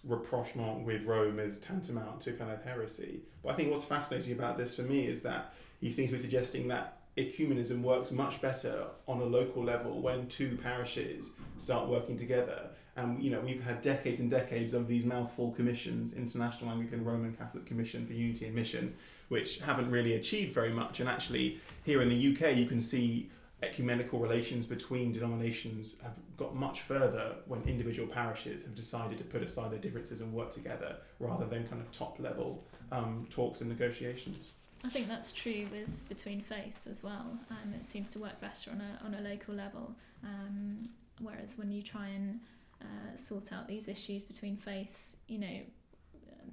rapprochement 0.04 0.84
with 0.84 1.04
Rome 1.04 1.38
is 1.38 1.58
tantamount 1.58 2.20
to 2.22 2.32
kind 2.32 2.50
of 2.50 2.62
heresy. 2.62 3.20
But 3.42 3.50
I 3.50 3.54
think 3.54 3.70
what's 3.70 3.84
fascinating 3.84 4.32
about 4.32 4.56
this 4.56 4.76
for 4.76 4.82
me 4.82 5.06
is 5.06 5.22
that 5.22 5.52
he 5.80 5.90
seems 5.90 6.10
to 6.10 6.16
be 6.16 6.22
suggesting 6.22 6.68
that 6.68 6.98
ecumenism 7.16 7.82
works 7.82 8.10
much 8.10 8.40
better 8.40 8.86
on 9.06 9.20
a 9.20 9.24
local 9.24 9.62
level 9.62 10.00
when 10.00 10.28
two 10.28 10.58
parishes 10.62 11.32
start 11.58 11.88
working 11.88 12.16
together 12.16 12.70
And 12.96 13.22
you 13.22 13.30
know 13.30 13.40
we've 13.40 13.62
had 13.62 13.80
decades 13.80 14.20
and 14.20 14.30
decades 14.30 14.74
of 14.74 14.86
these 14.88 15.04
mouthful 15.04 15.52
commissions, 15.52 16.14
International 16.14 16.70
Anglican 16.70 17.04
Roman 17.04 17.32
Catholic 17.32 17.64
Commission 17.64 18.06
for 18.06 18.12
Unity 18.12 18.46
and 18.46 18.54
Mission, 18.54 18.94
which 19.28 19.58
haven't 19.60 19.90
really 19.90 20.14
achieved 20.14 20.52
very 20.52 20.72
much. 20.72 21.00
And 21.00 21.08
actually, 21.08 21.60
here 21.84 22.02
in 22.02 22.08
the 22.08 22.34
UK, 22.34 22.56
you 22.56 22.66
can 22.66 22.80
see 22.80 23.30
ecumenical 23.62 24.18
relations 24.18 24.66
between 24.66 25.12
denominations 25.12 25.96
have 26.02 26.14
got 26.36 26.54
much 26.54 26.80
further 26.82 27.34
when 27.46 27.62
individual 27.64 28.08
parishes 28.08 28.62
have 28.62 28.74
decided 28.74 29.18
to 29.18 29.24
put 29.24 29.42
aside 29.42 29.70
their 29.70 29.78
differences 29.78 30.20
and 30.20 30.32
work 30.32 30.52
together 30.52 30.96
rather 31.18 31.46
than 31.46 31.66
kind 31.66 31.80
of 31.80 31.90
top 31.92 32.18
level 32.18 32.64
um, 32.90 33.26
talks 33.30 33.60
and 33.60 33.68
negotiations. 33.68 34.52
I 34.82 34.88
think 34.88 35.08
that's 35.08 35.32
true 35.32 35.66
with 35.70 36.08
between 36.08 36.40
faiths 36.40 36.86
as 36.86 37.02
well. 37.02 37.38
Um, 37.50 37.74
it 37.74 37.84
seems 37.84 38.08
to 38.10 38.18
work 38.18 38.40
better 38.40 38.70
on 38.70 38.80
a 38.80 39.04
on 39.04 39.14
a 39.14 39.20
local 39.20 39.54
level, 39.54 39.94
um, 40.24 40.88
whereas 41.20 41.58
when 41.58 41.70
you 41.70 41.82
try 41.82 42.08
and 42.08 42.40
uh, 42.80 43.14
sort 43.14 43.52
out 43.52 43.68
these 43.68 43.88
issues 43.88 44.24
between 44.24 44.56
faiths, 44.56 45.18
you 45.28 45.38
know, 45.38 45.60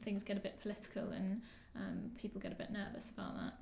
things 0.02 0.24
get 0.24 0.36
a 0.36 0.42
bit 0.42 0.60
political 0.62 1.10
and 1.12 1.42
um, 1.76 2.12
people 2.20 2.42
get 2.42 2.52
a 2.52 2.56
bit 2.56 2.70
nervous 2.70 3.12
about 3.12 3.36
that. 3.38 3.54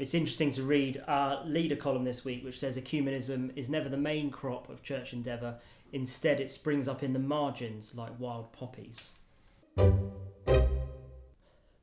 It's 0.00 0.14
interesting 0.14 0.50
to 0.52 0.62
read 0.62 1.04
our 1.06 1.44
leader 1.44 1.76
column 1.76 2.04
this 2.04 2.24
week, 2.24 2.42
which 2.42 2.58
says 2.58 2.78
ecumenism 2.78 3.52
is 3.54 3.68
never 3.68 3.90
the 3.90 3.98
main 3.98 4.30
crop 4.30 4.70
of 4.70 4.82
church 4.82 5.12
endeavour. 5.12 5.56
Instead, 5.92 6.40
it 6.40 6.50
springs 6.50 6.88
up 6.88 7.02
in 7.02 7.12
the 7.12 7.18
margins 7.18 7.94
like 7.94 8.18
wild 8.18 8.50
poppies. 8.50 9.10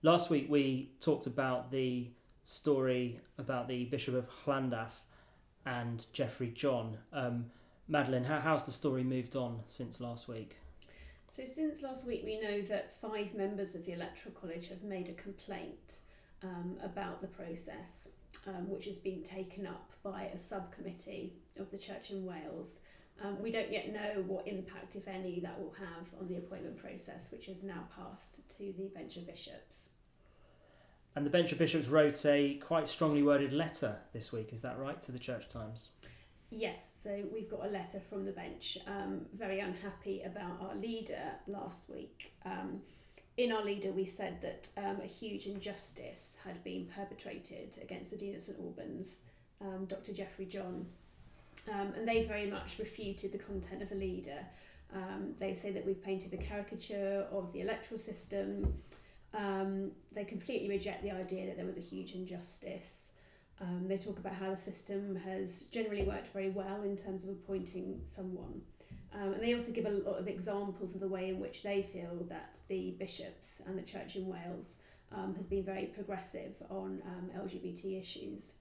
Last 0.02 0.32
week, 0.32 0.48
we 0.50 0.94
talked 1.00 1.28
about 1.28 1.70
the 1.70 2.10
story 2.44 3.20
about 3.38 3.68
the 3.68 3.86
Bishop 3.86 4.16
of 4.16 4.28
Llandaff 4.48 4.94
and 5.68 6.04
Jeffrey 6.12 6.50
John. 6.50 6.98
Um, 7.14 7.52
Madeline, 7.88 8.24
how, 8.24 8.40
how's 8.40 8.66
the 8.66 8.72
story 8.72 9.04
moved 9.04 9.36
on 9.36 9.60
since 9.68 10.02
last 10.02 10.28
week? 10.28 10.58
So, 11.28 11.46
since 11.46 11.84
last 11.84 12.08
week, 12.08 12.24
we 12.26 12.42
know 12.42 12.62
that 12.64 13.00
five 13.00 13.36
members 13.36 13.76
of 13.76 13.86
the 13.86 13.92
Electoral 13.92 14.34
College 14.34 14.70
have 14.70 14.82
made 14.82 15.08
a 15.08 15.14
complaint 15.14 16.00
um, 16.44 16.78
about 16.84 17.20
the 17.22 17.28
process, 17.28 18.08
um, 18.48 18.70
which 18.70 18.86
has 18.86 18.98
been 18.98 19.24
taken 19.24 19.66
up 19.66 19.92
by 20.04 20.24
a 20.34 20.38
subcommittee 20.38 21.34
of 21.60 21.72
the 21.72 21.78
Church 21.78 22.12
in 22.12 22.26
Wales. 22.26 22.80
Um, 23.24 23.42
we 23.42 23.52
don't 23.52 23.72
yet 23.72 23.92
know 23.92 24.24
what 24.28 24.48
impact, 24.48 24.96
if 24.96 25.08
any, 25.08 25.40
that 25.40 25.60
will 25.60 25.74
have 25.80 26.08
on 26.20 26.28
the 26.28 26.38
appointment 26.38 26.78
process, 26.78 27.32
which 27.32 27.48
is 27.48 27.64
now 27.64 27.88
passed 27.96 28.48
to 28.58 28.74
the 28.78 28.90
Bench 28.94 29.18
of 29.18 29.26
Bishops. 29.26 29.90
And 31.16 31.26
the 31.26 31.32
Bench 31.32 31.52
of 31.52 31.58
Bishops 31.58 31.88
wrote 31.88 32.24
a 32.28 32.56
quite 32.56 32.88
strongly 32.88 33.24
worded 33.24 33.52
letter 33.52 33.98
this 34.14 34.32
week, 34.32 34.54
is 34.54 34.62
that 34.62 34.78
right, 34.78 35.02
to 35.02 35.12
the 35.12 35.18
Church 35.18 35.48
Times? 35.48 35.90
Yes, 36.52 37.00
so 37.04 37.24
we've 37.34 37.50
got 37.50 37.66
a 37.66 37.70
letter 37.70 38.00
from 38.00 38.24
the 38.24 38.32
bench, 38.32 38.78
um, 38.88 39.26
very 39.34 39.60
unhappy 39.60 40.22
about 40.22 40.62
our 40.62 40.76
leader 40.76 41.34
last 41.48 41.90
week. 41.90 42.32
Um, 42.46 42.82
in 43.38 43.52
our 43.52 43.64
leader, 43.64 43.92
we 43.92 44.06
said 44.06 44.42
that 44.42 44.70
um, 44.78 44.98
a 45.02 45.06
huge 45.06 45.46
injustice 45.46 46.38
had 46.44 46.64
been 46.64 46.88
perpetrated 46.94 47.78
against 47.82 48.10
the 48.10 48.18
Dean 48.18 48.36
of 48.36 48.42
St 48.42 48.58
Albans, 48.60 49.22
um, 49.62 49.86
Dr. 49.86 50.12
Jeffrey 50.12 50.46
John, 50.46 50.88
um, 51.72 51.94
and 51.96 52.08
they 52.08 52.24
very 52.24 52.50
much 52.50 52.80
refuted 52.80 53.32
the 53.32 53.38
content 53.38 53.84
of 53.84 53.90
the 53.90 53.96
leader. 53.96 54.40
Um, 54.94 55.36
they 55.40 55.54
say 55.54 55.72
that 55.72 55.86
we've 55.86 56.04
painted 56.04 56.34
a 56.34 56.38
caricature 56.38 57.28
of 57.32 57.54
the 57.54 57.62
electoral 57.62 58.00
system. 58.00 58.74
Um, 59.36 59.92
they 60.14 60.24
completely 60.24 60.70
reject 60.70 61.04
the 61.04 61.12
idea 61.12 61.46
that 61.46 61.58
there 61.58 61.66
was 61.66 61.78
a 61.78 61.82
huge 61.82 62.14
injustice. 62.14 63.12
Um, 63.62 63.88
they 63.88 63.98
talk 63.98 64.18
about 64.18 64.34
how 64.34 64.52
the 64.52 64.58
system 64.58 65.16
has 65.16 65.64
generally 65.64 66.04
worked 66.04 66.28
very 66.34 66.50
well 66.50 66.82
in 66.84 66.98
terms 66.98 67.24
of 67.24 67.32
appointing 67.32 68.02
someone. 68.06 68.62
Um, 69.20 69.34
and 69.34 69.42
they 69.42 69.56
also 69.56 69.72
give 69.72 69.86
a 69.86 69.90
lot 69.90 70.20
of 70.20 70.28
examples 70.28 70.94
of 70.94 71.00
the 71.00 71.08
way 71.08 71.30
in 71.30 71.40
which 71.40 71.64
they 71.64 71.82
feel 71.82 72.26
that 72.30 72.60
the 72.68 72.96
bishops 73.00 73.62
and 73.66 73.78
the 73.78 73.82
church 73.82 74.16
in 74.16 74.28
Wales 74.28 74.76
um, 75.12 75.34
has 75.36 75.46
been 75.46 75.64
very 75.64 75.86
progressive 75.86 76.56
on 76.70 77.02
um, 77.06 77.32
LGBT 77.36 78.00
issues. 78.00 78.52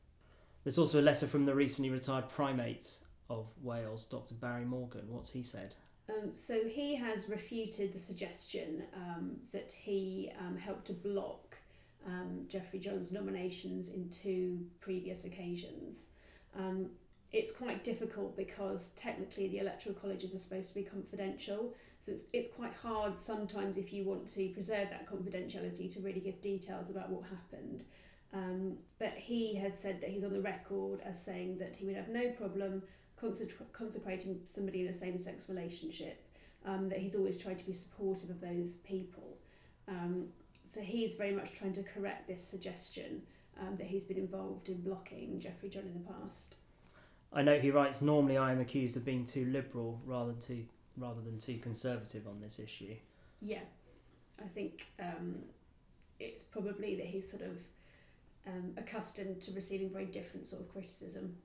There's 0.65 0.79
also 0.79 1.01
a 1.01 1.03
letter 1.03 1.27
from 1.27 1.45
the 1.45 1.55
recently 1.55 1.91
retired 1.91 2.29
primate 2.29 2.99
of 3.29 3.47
Wales, 3.63 4.07
Dr. 4.07 4.35
Barry 4.35 4.65
Morgan. 4.65 5.05
What's 5.09 5.31
he 5.31 5.43
said? 5.43 5.75
Um, 6.09 6.33
so 6.35 6.61
he 6.69 6.95
has 6.95 7.29
refuted 7.29 7.93
the 7.93 7.99
suggestion 7.99 8.85
um, 8.95 9.37
that 9.53 9.73
he 9.73 10.31
um, 10.39 10.57
helped 10.57 10.87
to 10.87 10.93
block 10.93 11.57
um, 12.07 12.47
Jeffrey 12.49 12.79
John's 12.79 13.11
nominations 13.11 13.89
in 13.89 14.09
two 14.09 14.67
previous 14.81 15.25
occasions. 15.25 16.07
It's 17.33 17.51
quite 17.51 17.85
difficult 17.85 18.37
because 18.37 18.93
technically 18.97 19.49
the 19.49 19.59
electoral 19.59 19.95
colleges 19.95 20.35
are 20.35 20.39
supposed 20.39 20.69
to 20.69 20.75
be 20.75 20.85
confidential. 20.85 21.75
So 22.05 22.13
it's, 22.13 22.25
it's 22.33 22.49
quite 22.55 22.73
hard 22.75 23.17
sometimes 23.17 23.77
if 23.77 23.93
you 23.93 24.05
want 24.05 24.29
to 24.35 24.49
preserve 24.51 24.89
that 24.91 25.11
confidentiality 25.11 25.93
to 25.95 26.01
really 26.01 26.21
give 26.21 26.41
details 26.41 26.89
about 26.89 27.11
what 27.11 27.25
happened. 27.25 27.85
Um, 28.33 28.77
but 28.99 29.15
he 29.17 29.57
has 29.57 29.79
said 29.79 30.01
that 30.01 30.11
he's 30.11 30.25
on 30.25 30.33
the 30.33 30.41
record 30.41 31.01
as 31.05 31.23
saying 31.23 31.59
that 31.59 31.77
he 31.77 31.85
would 31.85 31.97
have 31.97 32.09
no 32.09 32.31
problem 32.31 32.83
consecrating 33.73 34.41
somebody 34.45 34.83
in 34.83 34.89
a 34.89 34.93
same 34.93 35.19
sex 35.19 35.45
relationship, 35.49 36.23
um, 36.67 36.89
that 36.89 36.99
he's 36.99 37.15
always 37.15 37.39
tried 37.39 37.59
to 37.59 37.65
be 37.65 37.73
supportive 37.73 38.31
of 38.31 38.41
those 38.41 38.75
people. 38.85 39.39
Um, 39.89 40.29
so 40.65 40.81
he's 40.81 41.15
very 41.15 41.33
much 41.33 41.53
trying 41.55 41.73
to 41.75 41.83
correct 41.83 42.29
this 42.29 42.47
suggestion 42.47 43.23
um, 43.61 43.77
that 43.77 43.87
he's 43.87 44.05
been 44.05 44.19
involved 44.19 44.69
in 44.69 44.83
blocking 44.83 45.41
Jeffrey 45.41 45.69
John 45.69 45.85
in 45.85 45.95
the 45.95 46.13
past. 46.13 46.57
I 47.37 47.43
know 47.43 47.59
he 47.59 47.71
writes, 47.71 48.01
normally 48.01 48.39
I 48.39 48.51
am 48.51 48.61
accused 48.61 48.97
of 48.97 49.05
being 49.05 49.27
too 49.27 49.45
liberal 49.45 50.01
rather 50.07 50.33
than 50.33 50.41
too, 50.41 50.65
rather 50.97 51.21
than 51.21 51.39
too 51.39 51.59
conservative 51.59 52.27
on 52.27 52.41
this 52.41 52.59
issue. 52.59 52.97
Yeah, 53.43 53.61
I 54.43 54.49
think 54.49 54.87
um, 54.99 55.37
it's 56.19 56.43
probably 56.43 56.97
that 56.97 57.05
he's 57.05 57.31
sort 57.31 57.43
of 57.43 57.59
um, 58.47 58.73
accustomed 58.79 59.43
to 59.43 59.53
receiving 59.53 59.91
very 59.91 60.07
different 60.07 60.47
sort 60.47 60.63
of 60.63 60.73
criticism. 60.73 61.37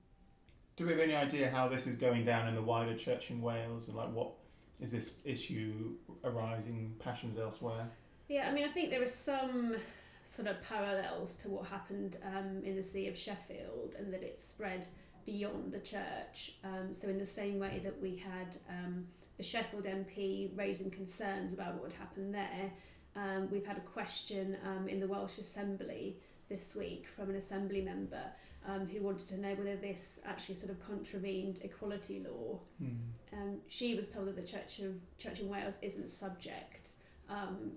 Do 0.76 0.86
we 0.86 0.92
have 0.92 1.00
any 1.00 1.14
idea 1.14 1.50
how 1.50 1.68
this 1.68 1.86
is 1.86 1.96
going 1.96 2.24
down 2.24 2.48
in 2.48 2.54
the 2.54 2.62
wider 2.62 2.96
church 2.96 3.30
in 3.30 3.42
Wales 3.42 3.88
and 3.88 3.96
like 3.96 4.10
what 4.14 4.32
is 4.80 4.92
this 4.92 5.12
issue 5.26 5.92
arising 6.24 6.94
passions 7.00 7.36
elsewhere? 7.36 7.86
Yeah, 8.28 8.48
I 8.48 8.54
mean, 8.54 8.64
I 8.64 8.72
think 8.72 8.88
there 8.88 9.02
are 9.02 9.06
some 9.06 9.76
sort 10.24 10.48
of 10.48 10.62
parallels 10.62 11.36
to 11.36 11.50
what 11.50 11.66
happened 11.66 12.16
um, 12.24 12.62
in 12.64 12.76
the 12.76 12.82
See 12.82 13.08
of 13.08 13.18
Sheffield 13.18 13.94
and 13.98 14.10
that 14.14 14.22
it 14.22 14.40
spread 14.40 14.86
beyond 15.24 15.72
the 15.72 15.80
church. 15.80 16.54
Um, 16.64 16.92
so, 16.92 17.08
in 17.08 17.18
the 17.18 17.26
same 17.26 17.58
way 17.58 17.80
that 17.82 18.00
we 18.00 18.16
had 18.16 18.58
um, 18.68 19.06
the 19.36 19.42
Sheffield 19.42 19.84
MP 19.84 20.50
raising 20.56 20.90
concerns 20.90 21.52
about 21.52 21.74
what 21.74 21.82
would 21.84 21.92
happen 21.92 22.32
there, 22.32 22.72
um, 23.16 23.48
we've 23.50 23.66
had 23.66 23.76
a 23.76 23.80
question 23.80 24.56
um, 24.66 24.88
in 24.88 25.00
the 25.00 25.06
Welsh 25.06 25.38
Assembly 25.38 26.16
this 26.48 26.74
week 26.74 27.06
from 27.08 27.30
an 27.30 27.36
Assembly 27.36 27.80
member 27.80 28.22
um, 28.66 28.86
who 28.86 29.02
wanted 29.02 29.28
to 29.28 29.40
know 29.40 29.54
whether 29.54 29.76
this 29.76 30.20
actually 30.24 30.56
sort 30.56 30.70
of 30.70 30.86
contravened 30.86 31.58
equality 31.62 32.24
law. 32.24 32.58
Mm. 32.82 32.96
Um, 33.32 33.56
she 33.68 33.94
was 33.94 34.08
told 34.08 34.28
that 34.28 34.36
the 34.36 34.46
Church 34.46 34.78
of 34.78 34.94
Church 35.18 35.40
in 35.40 35.48
Wales 35.48 35.78
isn't 35.82 36.08
subject 36.08 36.90
um, 37.28 37.72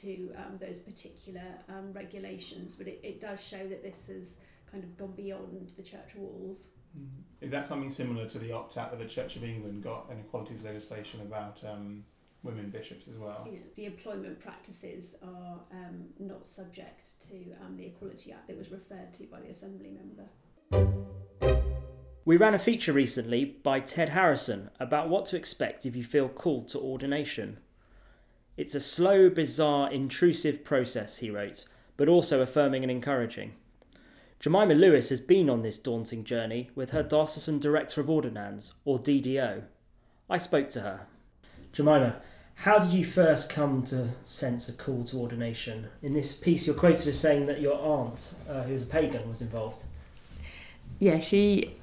to 0.00 0.32
um, 0.36 0.58
those 0.60 0.78
particular 0.78 1.42
um, 1.68 1.92
regulations, 1.92 2.74
but 2.74 2.86
it, 2.86 3.00
it 3.02 3.20
does 3.20 3.42
show 3.42 3.66
that 3.68 3.82
this 3.82 4.08
has 4.08 4.36
kind 4.70 4.84
of 4.84 4.96
gone 4.96 5.12
beyond 5.16 5.72
the 5.76 5.82
church 5.82 6.14
walls. 6.16 6.68
Mm. 6.98 7.06
Is 7.40 7.50
that 7.50 7.66
something 7.66 7.90
similar 7.90 8.26
to 8.26 8.38
the 8.38 8.52
opt 8.52 8.76
out 8.76 8.90
that 8.90 8.98
the 8.98 9.08
Church 9.08 9.36
of 9.36 9.44
England 9.44 9.82
got 9.82 10.10
an 10.10 10.18
equalities 10.18 10.62
legislation 10.62 11.20
about 11.20 11.62
um, 11.64 12.04
women 12.42 12.70
bishops 12.70 13.08
as 13.08 13.16
well? 13.16 13.46
You 13.46 13.58
know, 13.58 13.66
the 13.76 13.86
employment 13.86 14.40
practices 14.40 15.16
are 15.22 15.60
um, 15.72 16.06
not 16.18 16.46
subject 16.46 17.10
to 17.28 17.34
um, 17.64 17.76
the 17.76 17.86
Equality 17.86 18.32
Act 18.32 18.48
that 18.48 18.58
was 18.58 18.70
referred 18.70 19.12
to 19.14 19.24
by 19.24 19.40
the 19.40 19.48
Assembly 19.48 19.90
member. 19.90 20.28
We 22.24 22.36
ran 22.36 22.54
a 22.54 22.58
feature 22.58 22.92
recently 22.92 23.44
by 23.44 23.80
Ted 23.80 24.10
Harrison 24.10 24.70
about 24.78 25.08
what 25.08 25.26
to 25.26 25.36
expect 25.36 25.86
if 25.86 25.96
you 25.96 26.04
feel 26.04 26.28
called 26.28 26.68
to 26.68 26.78
ordination. 26.78 27.58
It's 28.56 28.74
a 28.74 28.80
slow, 28.80 29.30
bizarre, 29.30 29.90
intrusive 29.90 30.64
process, 30.64 31.18
he 31.18 31.30
wrote, 31.30 31.64
but 31.96 32.08
also 32.08 32.42
affirming 32.42 32.82
and 32.82 32.90
encouraging. 32.90 33.54
Jemima 34.40 34.72
Lewis 34.72 35.10
has 35.10 35.20
been 35.20 35.50
on 35.50 35.60
this 35.60 35.78
daunting 35.78 36.24
journey 36.24 36.70
with 36.74 36.92
her 36.92 37.02
Diocesan 37.02 37.58
Director 37.58 38.00
of 38.00 38.08
Ordinands, 38.08 38.72
or 38.86 38.98
DDO. 38.98 39.64
I 40.30 40.38
spoke 40.38 40.70
to 40.70 40.80
her. 40.80 41.00
Jemima, 41.74 42.16
how 42.54 42.78
did 42.78 42.92
you 42.92 43.04
first 43.04 43.50
come 43.50 43.82
to 43.84 44.12
sense 44.24 44.66
a 44.66 44.72
call 44.72 45.04
to 45.04 45.18
ordination? 45.18 45.88
In 46.02 46.14
this 46.14 46.32
piece, 46.34 46.66
you're 46.66 46.74
quoted 46.74 47.06
as 47.06 47.20
saying 47.20 47.46
that 47.46 47.60
your 47.60 47.78
aunt, 47.78 48.34
uh, 48.48 48.62
who 48.62 48.72
was 48.72 48.82
a 48.82 48.86
pagan, 48.86 49.28
was 49.28 49.42
involved. 49.42 49.84
Yeah, 50.98 51.20
she 51.20 51.76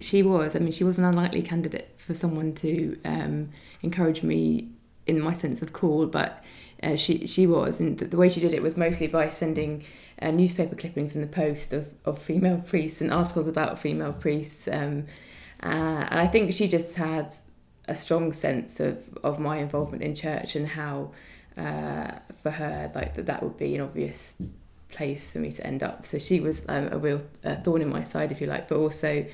she 0.00 0.24
was. 0.24 0.56
I 0.56 0.58
mean, 0.58 0.72
she 0.72 0.82
was 0.82 0.98
an 0.98 1.04
unlikely 1.04 1.42
candidate 1.42 1.94
for 1.96 2.16
someone 2.16 2.54
to 2.54 2.98
um, 3.04 3.50
encourage 3.82 4.24
me 4.24 4.68
in 5.06 5.20
my 5.20 5.32
sense 5.32 5.62
of 5.62 5.72
call, 5.72 6.06
but 6.06 6.42
uh, 6.82 6.96
she 6.96 7.26
she 7.28 7.46
was, 7.46 7.78
and 7.78 7.98
the 7.98 8.16
way 8.16 8.28
she 8.28 8.40
did 8.40 8.52
it 8.52 8.62
was 8.62 8.76
mostly 8.76 9.06
by 9.06 9.28
sending 9.28 9.84
uh, 10.20 10.30
newspaper 10.30 10.74
clippings 10.74 11.14
in 11.14 11.20
the 11.20 11.26
post 11.26 11.72
of, 11.72 11.92
of 12.04 12.18
female 12.18 12.58
priests 12.66 13.00
and 13.00 13.12
articles 13.12 13.48
about 13.48 13.78
female 13.78 14.12
priests. 14.12 14.68
Um, 14.68 15.06
uh, 15.62 16.06
and 16.10 16.20
I 16.20 16.26
think 16.26 16.52
she 16.52 16.68
just 16.68 16.96
had 16.96 17.34
a 17.86 17.94
strong 17.94 18.32
sense 18.32 18.80
of, 18.80 19.18
of 19.22 19.38
my 19.38 19.58
involvement 19.58 20.02
in 20.02 20.14
church 20.14 20.54
and 20.54 20.68
how 20.68 21.12
uh, 21.56 22.12
for 22.42 22.52
her 22.52 22.90
like 22.94 23.14
that 23.16 23.26
that 23.26 23.42
would 23.42 23.56
be 23.56 23.74
an 23.74 23.80
obvious 23.80 24.34
place 24.90 25.30
for 25.30 25.38
me 25.38 25.52
to 25.52 25.66
end 25.66 25.82
up. 25.82 26.06
So 26.06 26.18
she 26.18 26.40
was 26.40 26.62
um, 26.68 26.88
a 26.92 26.98
real 26.98 27.22
thorn 27.64 27.82
in 27.82 27.88
my 27.88 28.04
side, 28.04 28.32
if 28.32 28.40
you 28.40 28.46
like, 28.46 28.68
but 28.68 28.76
also 28.76 29.26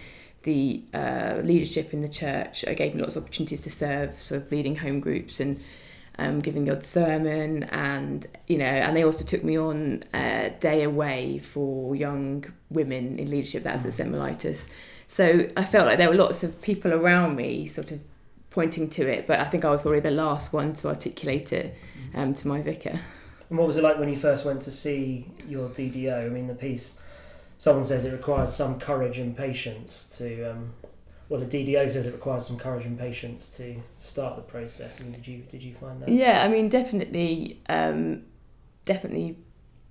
the 0.43 0.83
uh, 0.95 1.40
leadership 1.43 1.93
in 1.93 2.00
the 2.00 2.09
church 2.09 2.64
uh, 2.64 2.73
gave 2.75 2.95
me 2.95 3.02
lots 3.02 3.16
of 3.16 3.25
opportunities 3.25 3.61
to 3.62 3.71
serve, 3.71 4.21
sort 4.23 4.43
of 4.43 4.52
leading 4.52 4.76
home 4.76 5.00
groups 5.00 5.40
and 5.40 5.61
um, 6.19 6.41
giving 6.41 6.65
the 6.65 6.73
odd 6.73 6.85
sermon, 6.85 7.65
and 7.65 8.27
you 8.47 8.59
know, 8.59 8.65
and 8.65 8.97
they 8.97 9.05
also 9.05 9.25
took 9.25 9.45
me 9.45 9.59
on 9.59 10.05
a 10.15 10.55
day 10.61 10.83
away 10.83 11.39
for 11.39 11.95
young 11.95 12.45
women 12.71 13.19
in 13.19 13.31
leadership. 13.31 13.63
That's 13.63 13.85
at 13.85 13.95
St 13.95 14.11
Mellitus. 14.11 14.69
So 15.09 15.49
I 15.57 15.65
felt 15.65 15.87
like 15.87 15.99
there 15.99 16.09
were 16.09 16.17
lots 16.17 16.43
of 16.43 16.61
people 16.63 16.93
around 16.93 17.37
me, 17.37 17.67
sort 17.67 17.93
of 17.93 18.01
pointing 18.51 18.89
to 18.89 19.07
it, 19.07 19.27
but 19.27 19.39
I 19.39 19.45
think 19.45 19.65
I 19.65 19.71
was 19.71 19.83
probably 19.83 20.01
the 20.01 20.11
last 20.11 20.53
one 20.53 20.73
to 20.75 20.89
articulate 20.89 21.53
it 21.53 21.77
um, 22.15 22.35
to 22.35 22.49
my 22.49 22.61
vicar. 22.63 22.99
And 23.49 23.59
what 23.59 23.67
was 23.67 23.77
it 23.77 23.85
like 23.85 23.99
when 23.99 24.09
you 24.09 24.17
first 24.17 24.45
went 24.45 24.63
to 24.63 24.71
see 24.71 25.31
your 25.47 25.69
DDO? 25.69 26.27
I 26.27 26.29
mean, 26.29 26.49
the 26.49 26.55
piece, 26.55 26.99
someone 27.59 27.85
says 27.85 28.05
it 28.05 28.13
requires 28.13 28.53
some 28.53 28.81
courage 28.81 29.19
and 29.19 29.37
patience 29.37 30.17
to. 30.19 30.51
Um, 30.53 30.73
well, 31.28 31.40
the 31.40 31.47
DDO 31.47 31.90
says 31.90 32.06
it 32.06 32.12
requires 32.12 32.47
some 32.47 32.59
courage 32.59 32.87
and 32.87 32.99
patience 32.99 33.49
to 33.56 33.83
start 33.97 34.37
the 34.37 34.42
process. 34.42 35.00
I 35.00 35.04
mean, 35.04 35.12
did 35.12 35.26
you 35.26 35.38
did 35.50 35.62
you 35.62 35.75
find 35.75 36.00
that? 36.02 36.09
Yeah, 36.09 36.45
I 36.45 36.49
mean, 36.49 36.68
definitely, 36.68 37.61
um, 37.68 38.23
definitely 38.85 39.38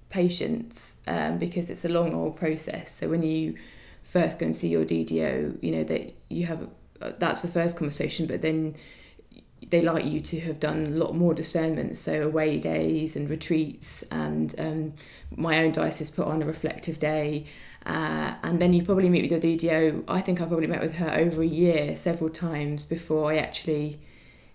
patience 0.10 0.96
um, 1.08 1.38
because 1.38 1.70
it's 1.70 1.84
a 1.84 1.90
long 1.90 2.14
old 2.14 2.38
process. 2.38 2.96
So 2.96 3.10
when 3.10 3.22
you 3.22 3.56
first 4.04 4.40
go 4.40 4.46
and 4.46 4.56
see 4.56 4.70
your 4.70 4.86
DDO, 4.86 5.62
you 5.62 5.72
know 5.72 5.84
that 5.84 6.14
you 6.30 6.46
have 6.46 6.70
that's 7.20 7.42
the 7.42 7.48
first 7.48 7.76
conversation, 7.78 8.26
but 8.28 8.42
then 8.42 8.76
they 9.70 9.82
like 9.82 10.06
you 10.06 10.20
to 10.20 10.40
have 10.42 10.60
done 10.60 10.86
a 10.86 10.90
lot 10.90 11.16
more 11.16 11.34
discernment, 11.34 11.98
so 11.98 12.22
away 12.22 12.60
days 12.60 13.16
and 13.16 13.30
retreats, 13.30 14.04
and 14.12 14.54
um, 14.60 14.94
my 15.36 15.64
own 15.64 15.72
diocese 15.72 16.10
put 16.10 16.28
on 16.28 16.42
a 16.42 16.46
reflective 16.46 17.00
day. 17.00 17.46
Uh, 17.86 18.34
and 18.42 18.60
then 18.60 18.74
you 18.74 18.84
probably 18.84 19.10
meet 19.10 19.30
with 19.30 19.44
your 19.44 19.58
DDO. 19.58 20.04
I 20.08 20.22
think 20.22 20.42
I 20.42 20.46
probably 20.46 20.68
met 20.68 20.82
with 20.82 20.96
her 20.96 21.14
over 21.14 21.42
a 21.42 21.48
year, 21.48 21.96
several 21.96 22.30
times 22.30 22.84
before 22.84 23.32
I 23.32 23.38
actually 23.38 24.00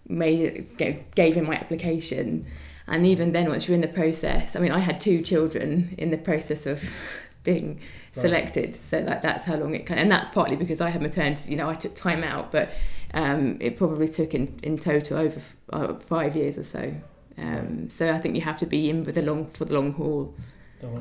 made 0.08 0.76
gave 1.14 1.36
in 1.36 1.46
my 1.46 1.54
application. 1.54 2.46
And 2.86 3.06
even 3.06 3.32
then, 3.32 3.48
once 3.48 3.68
you're 3.68 3.76
in 3.76 3.80
the 3.80 3.88
process, 3.88 4.56
I 4.56 4.58
mean, 4.58 4.72
I 4.72 4.80
had 4.80 4.98
two 4.98 5.22
children 5.22 5.94
in 5.96 6.10
the 6.10 6.18
process 6.18 6.66
of 6.66 6.82
being 7.44 7.80
selected. 8.12 8.82
So 8.82 9.02
that 9.02 9.22
that's 9.22 9.44
how 9.44 9.56
long 9.56 9.74
it 9.74 9.86
can, 9.86 9.98
and 9.98 10.10
that's 10.10 10.28
partly 10.28 10.56
because 10.56 10.80
I 10.80 10.90
had 10.90 11.02
maternity. 11.02 11.50
You 11.50 11.56
know, 11.56 11.68
I 11.68 11.74
took 11.74 11.94
time 11.94 12.24
out, 12.24 12.50
but 12.50 12.70
um, 13.14 13.56
it 13.60 13.76
probably 13.76 14.08
took 14.08 14.34
in 14.34 14.58
in 14.62 14.76
total 14.76 15.18
over 15.18 15.40
uh, 15.72 15.94
five 15.94 16.36
years 16.36 16.58
or 16.58 16.64
so. 16.64 16.94
Um, 17.38 17.46
right. 17.82 17.92
So 17.92 18.10
I 18.10 18.18
think 18.18 18.34
you 18.34 18.42
have 18.42 18.58
to 18.60 18.66
be 18.66 18.90
in 18.90 19.04
with 19.04 19.14
the 19.14 19.22
long 19.22 19.46
for 19.50 19.64
the 19.64 19.74
long 19.74 19.92
haul. 19.92 20.34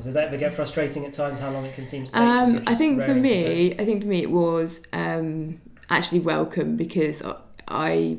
Does 0.02 0.12
that 0.12 0.28
ever 0.28 0.36
get 0.36 0.52
frustrating 0.52 1.06
at 1.06 1.14
times? 1.14 1.38
How 1.38 1.50
long 1.50 1.64
it 1.64 1.74
can 1.74 1.86
seem 1.86 2.04
to 2.04 2.12
take? 2.12 2.20
Um, 2.20 2.62
I 2.66 2.74
think 2.74 3.02
for 3.02 3.14
me, 3.14 3.72
I 3.78 3.84
think 3.84 4.02
for 4.02 4.08
me 4.08 4.22
it 4.22 4.30
was 4.30 4.82
um, 4.92 5.58
actually 5.88 6.20
welcome 6.20 6.76
because 6.76 7.22
I, 7.66 8.18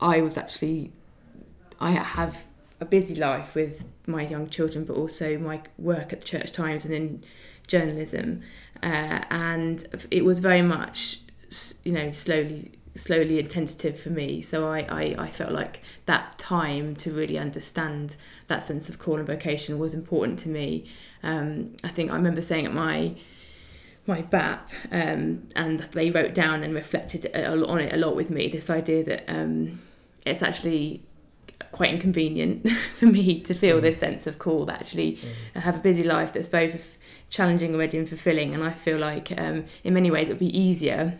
I 0.00 0.22
was 0.22 0.38
actually, 0.38 0.92
I 1.78 1.90
have 1.90 2.44
a 2.80 2.86
busy 2.86 3.14
life 3.14 3.54
with 3.54 3.84
my 4.06 4.22
young 4.22 4.48
children, 4.48 4.86
but 4.86 4.96
also 4.96 5.36
my 5.36 5.60
work 5.76 6.14
at 6.14 6.20
the 6.20 6.26
Church 6.26 6.52
Times 6.52 6.86
and 6.86 6.94
in 6.94 7.24
journalism, 7.66 8.42
uh, 8.82 9.24
and 9.30 10.06
it 10.10 10.24
was 10.24 10.40
very 10.40 10.62
much, 10.62 11.20
you 11.84 11.92
know, 11.92 12.12
slowly 12.12 12.72
slowly 12.96 13.38
and 13.38 13.50
tentative 13.50 14.00
for 14.00 14.10
me. 14.10 14.42
So 14.42 14.66
I, 14.66 14.80
I, 14.88 15.14
I 15.18 15.30
felt 15.30 15.52
like 15.52 15.82
that 16.06 16.38
time 16.38 16.96
to 16.96 17.12
really 17.12 17.38
understand 17.38 18.16
that 18.46 18.62
sense 18.62 18.88
of 18.88 18.98
call 18.98 19.16
and 19.16 19.26
vocation 19.26 19.78
was 19.78 19.94
important 19.94 20.38
to 20.40 20.48
me. 20.48 20.86
Um, 21.22 21.76
I 21.84 21.88
think 21.88 22.10
I 22.10 22.14
remember 22.14 22.42
saying 22.42 22.66
at 22.66 22.74
my 22.74 23.16
my 24.08 24.22
BAP, 24.22 24.70
um, 24.92 25.48
and 25.56 25.80
they 25.92 26.10
wrote 26.10 26.32
down 26.32 26.62
and 26.62 26.72
reflected 26.72 27.26
on 27.34 27.80
it 27.80 27.92
a 27.92 27.96
lot 27.96 28.14
with 28.14 28.30
me. 28.30 28.48
This 28.48 28.70
idea 28.70 29.02
that 29.02 29.24
um, 29.26 29.80
it's 30.24 30.42
actually 30.42 31.02
quite 31.72 31.90
inconvenient 31.90 32.70
for 32.94 33.06
me 33.06 33.40
to 33.40 33.52
feel 33.52 33.78
mm. 33.78 33.82
this 33.82 33.98
sense 33.98 34.28
of 34.28 34.38
call. 34.38 34.64
That 34.66 34.80
actually, 34.80 35.16
mm. 35.16 35.28
I 35.56 35.60
have 35.60 35.76
a 35.76 35.80
busy 35.80 36.04
life 36.04 36.32
that's 36.32 36.46
both 36.48 36.95
challenging 37.30 37.74
already 37.74 37.98
and 37.98 38.08
fulfilling, 38.08 38.54
and 38.54 38.62
I 38.62 38.72
feel 38.72 38.98
like 38.98 39.32
um, 39.36 39.64
in 39.84 39.94
many 39.94 40.10
ways 40.10 40.28
it 40.28 40.32
would 40.32 40.38
be 40.38 40.58
easier 40.58 41.18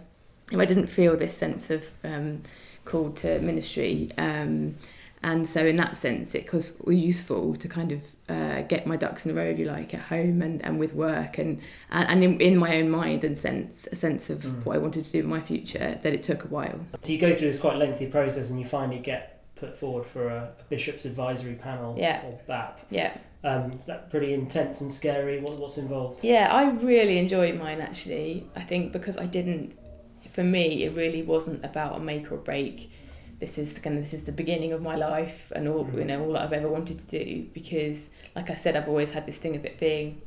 if 0.52 0.58
I 0.58 0.64
didn't 0.64 0.86
feel 0.86 1.16
this 1.16 1.36
sense 1.36 1.70
of 1.70 1.90
um, 2.04 2.42
call 2.84 3.10
to 3.10 3.40
ministry. 3.40 4.10
Um, 4.16 4.76
and 5.22 5.48
so, 5.48 5.66
in 5.66 5.76
that 5.76 5.96
sense, 5.96 6.34
it 6.34 6.52
was 6.52 6.76
useful 6.86 7.56
to 7.56 7.68
kind 7.68 7.90
of 7.90 8.02
uh, 8.28 8.62
get 8.62 8.86
my 8.86 8.96
ducks 8.96 9.24
in 9.24 9.32
a 9.32 9.34
row, 9.34 9.46
if 9.46 9.58
you 9.58 9.64
like, 9.64 9.92
at 9.94 10.02
home 10.02 10.42
and, 10.42 10.64
and 10.64 10.78
with 10.78 10.94
work, 10.94 11.38
and 11.38 11.60
and 11.90 12.22
in, 12.22 12.40
in 12.40 12.58
my 12.58 12.76
own 12.76 12.90
mind 12.90 13.24
and 13.24 13.36
sense 13.36 13.88
a 13.90 13.96
sense 13.96 14.30
of 14.30 14.42
mm. 14.42 14.64
what 14.64 14.76
I 14.76 14.78
wanted 14.78 15.04
to 15.04 15.12
do 15.12 15.20
in 15.20 15.26
my 15.26 15.40
future. 15.40 15.98
That 16.02 16.12
it 16.12 16.22
took 16.22 16.44
a 16.44 16.48
while. 16.48 16.80
So 17.02 17.12
you 17.12 17.18
go 17.18 17.34
through 17.34 17.48
this 17.48 17.58
quite 17.58 17.76
lengthy 17.76 18.06
process, 18.06 18.50
and 18.50 18.60
you 18.60 18.66
finally 18.66 18.98
get 18.98 19.42
put 19.56 19.76
forward 19.76 20.06
for 20.06 20.28
a, 20.28 20.52
a 20.60 20.64
bishop's 20.68 21.04
advisory 21.04 21.54
panel, 21.54 21.96
yeah. 21.98 22.22
or 22.24 22.38
BAP. 22.46 22.80
Yeah. 22.90 23.16
Um, 23.46 23.72
is 23.72 23.86
that 23.86 24.10
pretty 24.10 24.34
intense 24.34 24.80
and 24.80 24.90
scary? 24.90 25.40
What, 25.40 25.56
what's 25.56 25.78
involved? 25.78 26.24
Yeah, 26.24 26.52
I 26.52 26.70
really 26.70 27.18
enjoyed 27.18 27.56
mine 27.58 27.80
actually. 27.80 28.48
I 28.56 28.62
think 28.62 28.92
because 28.92 29.16
I 29.16 29.26
didn't 29.26 29.76
for 30.36 30.44
me, 30.44 30.84
it 30.84 30.94
really 30.94 31.22
wasn't 31.22 31.64
about 31.64 31.96
a 31.96 31.98
make 31.98 32.30
or 32.30 32.36
break. 32.36 32.90
This 33.38 33.56
is 33.56 33.78
kind 33.78 33.96
of 33.96 34.04
this 34.04 34.12
is 34.12 34.24
the 34.24 34.32
beginning 34.32 34.72
of 34.72 34.82
my 34.82 34.94
life 34.94 35.50
and 35.56 35.66
all 35.66 35.88
you 35.94 36.04
know 36.04 36.24
all 36.24 36.32
that 36.34 36.42
I've 36.42 36.52
ever 36.52 36.68
wanted 36.68 36.98
to 36.98 37.06
do 37.08 37.46
because, 37.54 38.10
like 38.34 38.50
I 38.50 38.54
said, 38.54 38.76
I've 38.76 38.88
always 38.88 39.12
had 39.12 39.24
this 39.26 39.38
thing 39.38 39.56
of 39.56 39.64
it 39.64 39.80
being 39.80 40.20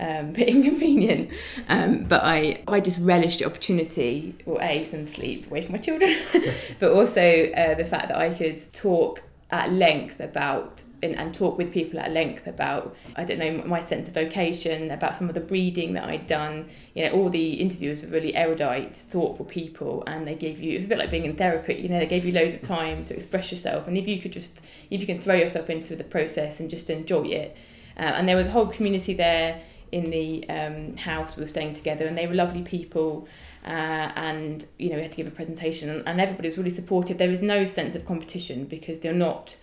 um, 0.00 0.08
a 0.30 0.32
bit 0.32 0.48
inconvenient. 0.48 1.30
Um, 1.68 2.04
but 2.04 2.22
I, 2.24 2.62
I 2.66 2.80
just 2.80 2.98
relished 2.98 3.40
the 3.40 3.46
opportunity, 3.46 4.34
or 4.46 4.62
A, 4.62 4.84
some 4.84 5.06
sleep 5.06 5.46
away 5.46 5.60
from 5.62 5.72
my 5.72 5.78
children, 5.78 6.16
but 6.80 6.92
also 6.92 7.50
uh, 7.50 7.74
the 7.74 7.84
fact 7.84 8.08
that 8.08 8.16
I 8.16 8.32
could 8.32 8.72
talk 8.72 9.22
at 9.50 9.72
length 9.72 10.18
about 10.18 10.82
and, 11.02 11.14
and 11.14 11.34
talk 11.34 11.56
with 11.56 11.72
people 11.72 12.00
at 12.00 12.10
length 12.10 12.46
about 12.46 12.96
I 13.14 13.24
don't 13.24 13.38
know 13.38 13.62
my 13.64 13.80
sense 13.80 14.08
of 14.08 14.14
vocation 14.14 14.90
about 14.90 15.16
some 15.16 15.28
of 15.28 15.34
the 15.34 15.42
reading 15.42 15.92
that 15.92 16.04
I'd 16.04 16.26
done. 16.26 16.68
You 16.94 17.04
know 17.04 17.12
all 17.12 17.28
the 17.28 17.52
interviewers 17.52 18.02
were 18.02 18.08
really 18.08 18.34
erudite 18.34 18.96
thoughtful 18.96 19.44
people 19.44 20.02
and 20.06 20.26
they 20.26 20.34
gave 20.34 20.58
you 20.58 20.72
it 20.72 20.76
was 20.76 20.86
a 20.86 20.88
bit 20.88 20.98
like 20.98 21.10
being 21.10 21.24
in 21.24 21.36
therapy 21.36 21.74
you 21.74 21.88
know 21.88 22.00
they 22.00 22.06
gave 22.06 22.24
you 22.24 22.32
loads 22.32 22.54
of 22.54 22.62
time 22.62 23.04
to 23.04 23.14
express 23.14 23.50
yourself. 23.50 23.86
And 23.86 23.96
if 23.96 24.08
you 24.08 24.20
could 24.20 24.32
just 24.32 24.58
if 24.90 25.00
you 25.00 25.06
can 25.06 25.18
throw 25.18 25.36
yourself 25.36 25.70
into 25.70 25.94
the 25.94 26.04
process 26.04 26.58
and 26.58 26.68
just 26.68 26.90
enjoy 26.90 27.24
it. 27.24 27.56
Uh, 27.96 28.02
and 28.02 28.28
there 28.28 28.36
was 28.36 28.48
a 28.48 28.50
whole 28.50 28.66
community 28.66 29.14
there 29.14 29.62
in 29.92 30.10
the 30.10 30.48
um, 30.48 30.96
house 30.96 31.36
we 31.36 31.42
were 31.42 31.46
staying 31.46 31.72
together 31.72 32.06
and 32.06 32.18
they 32.18 32.26
were 32.26 32.34
lovely 32.34 32.62
people 32.62 33.28
uh, 33.66 34.12
and 34.14 34.66
you 34.78 34.88
know 34.88 34.96
we 34.96 35.02
had 35.02 35.10
to 35.10 35.16
give 35.16 35.26
a 35.26 35.30
presentation 35.30 35.90
and, 35.90 36.06
and 36.06 36.20
everybody 36.20 36.48
was 36.48 36.56
really 36.56 36.70
supportive 36.70 37.18
There 37.18 37.30
is 37.30 37.42
no 37.42 37.64
sense 37.64 37.94
of 37.94 38.06
competition 38.06 38.64
because 38.64 39.00
they're 39.00 39.12
not 39.12 39.56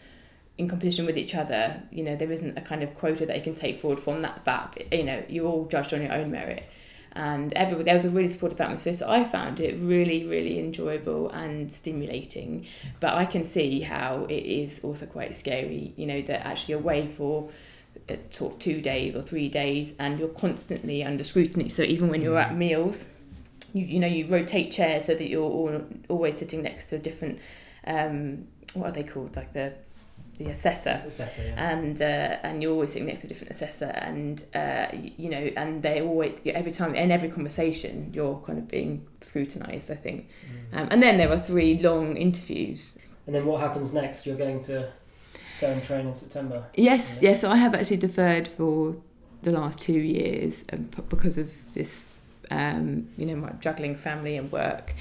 in 0.58 0.68
competition 0.68 1.06
with 1.06 1.18
each 1.18 1.36
other. 1.36 1.84
You 1.92 2.04
know, 2.04 2.16
there 2.16 2.32
isn't 2.32 2.58
a 2.58 2.62
kind 2.62 2.84
of 2.84 2.96
quota 2.96 3.26
that 3.26 3.38
you 3.38 3.44
can 3.44 3.56
take 3.56 3.80
forward 3.80 4.00
from 4.00 4.20
that 4.22 4.44
BAP. 4.44 4.78
You 4.92 5.04
know, 5.04 5.24
you're 5.28 5.48
all 5.48 5.66
judged 5.66 5.94
on 5.94 6.02
your 6.02 6.14
own 6.14 6.32
merit. 6.32 6.70
And 7.16 7.54
everybody, 7.54 7.86
there 7.86 7.96
was 7.96 8.06
a 8.06 8.10
really 8.10 8.28
supportive 8.28 8.60
atmosphere. 8.60 8.94
So 8.94 9.10
I 9.10 9.24
found 9.24 9.60
it 9.60 9.78
really, 9.80 10.26
really 10.26 10.60
enjoyable 10.60 11.30
and 11.30 11.72
stimulating. 11.72 12.66
But 13.00 13.14
I 13.14 13.26
can 13.26 13.44
see 13.44 13.82
how 13.82 14.26
it 14.26 14.34
is 14.34 14.80
also 14.84 15.06
quite 15.06 15.36
scary, 15.36 15.94
you 15.96 16.08
know, 16.08 16.22
that 16.24 16.46
actually 16.46 16.74
away 16.74 17.08
for 17.08 17.50
uh, 18.10 18.16
sort 18.32 18.54
of 18.54 18.60
two 18.60 18.82
days 18.82 19.16
or 19.16 19.22
three 19.22 19.48
days 19.48 19.94
and 20.00 20.18
you're 20.18 20.28
constantly 20.28 21.04
under 21.04 21.24
scrutiny. 21.24 21.70
So 21.70 21.84
even 21.84 22.10
when 22.10 22.24
you're 22.24 22.40
at 22.40 22.52
mm. 22.52 22.58
meals, 22.58 23.06
you, 23.74 23.86
you 23.86 24.00
know, 24.00 24.08
you 24.08 24.28
rotate 24.28 24.72
chairs 24.72 25.06
so 25.06 25.16
that 25.16 25.28
you're 25.28 25.44
all, 25.44 25.82
always 26.10 26.38
sitting 26.38 26.62
next 26.62 26.90
to 26.90 26.96
a 26.96 27.00
different, 27.00 27.40
um, 27.86 28.48
what 28.74 28.88
are 28.88 28.92
they 28.92 29.04
called? 29.04 29.36
Like 29.36 29.54
the 29.54 29.74
the 30.38 30.50
assessor, 30.50 31.04
assessor 31.06 31.44
yeah. 31.44 31.72
and 31.72 32.02
uh, 32.02 32.38
and 32.42 32.64
you're 32.64 32.72
always 32.72 32.92
sitting 32.92 33.08
next 33.08 33.22
to 33.22 33.28
a 33.28 33.30
different 33.30 33.52
assessor, 33.52 33.86
and 33.86 34.44
uh, 34.56 34.88
you 34.94 35.30
know, 35.30 35.52
and 35.56 35.84
they 35.84 36.02
always 36.02 36.40
every 36.46 36.72
time 36.72 36.96
in 36.96 37.12
every 37.12 37.30
conversation 37.30 38.10
you're 38.14 38.40
kind 38.46 38.58
of 38.58 38.68
being 38.68 39.06
scrutinised. 39.22 39.92
I 39.92 39.96
think, 39.96 40.28
mm. 40.74 40.80
um, 40.80 40.88
and 40.90 41.04
then 41.04 41.18
there 41.18 41.32
are 41.32 41.40
three 41.40 41.78
long 41.78 42.18
interviews. 42.18 42.98
And 43.26 43.34
then 43.34 43.46
what 43.46 43.62
happens 43.62 43.94
next? 43.94 44.26
You're 44.26 44.36
going 44.36 44.60
to 44.62 44.92
go 45.62 45.68
and 45.68 45.84
train 45.84 46.08
in 46.08 46.14
September. 46.14 46.66
Yes, 46.76 47.20
yes. 47.22 47.42
So 47.42 47.50
I 47.50 47.56
have 47.56 47.74
actually 47.74 47.98
deferred 47.98 48.48
for 48.48 48.98
the 49.44 49.52
last 49.52 49.80
two 49.80 49.94
years 49.94 50.66
um, 50.74 50.90
because 51.10 51.38
of 51.38 51.52
this, 51.74 52.10
um, 52.54 53.10
you 53.18 53.26
know, 53.26 53.36
my 53.36 53.52
juggling 53.60 53.96
family 53.96 54.38
and 54.38 54.52
work 54.52 54.94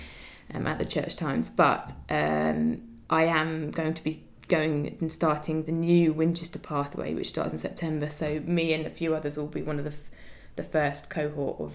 um, 0.53 0.67
at 0.67 0.79
the 0.79 0.85
church 0.85 1.17
times. 1.17 1.49
But 1.49 1.93
um, 2.09 2.83
I 3.11 3.25
am 3.25 3.71
going 3.71 3.95
to 3.95 4.03
be 4.03 4.25
going 4.49 4.97
and 5.01 5.13
starting 5.13 5.65
the 5.65 5.73
new 5.73 6.13
Winchester 6.13 6.59
pathway, 6.59 7.15
which 7.15 7.29
starts 7.29 7.53
in 7.53 7.59
September. 7.59 8.09
So 8.09 8.41
me 8.41 8.73
and 8.73 8.87
a 8.87 8.91
few 8.91 9.15
others 9.15 9.37
will 9.37 9.47
be 9.47 9.63
one 9.63 9.79
of 9.79 9.85
the 9.85 9.91
f- 9.93 10.11
the 10.57 10.63
first 10.63 11.09
cohort 11.09 11.59
of 11.61 11.73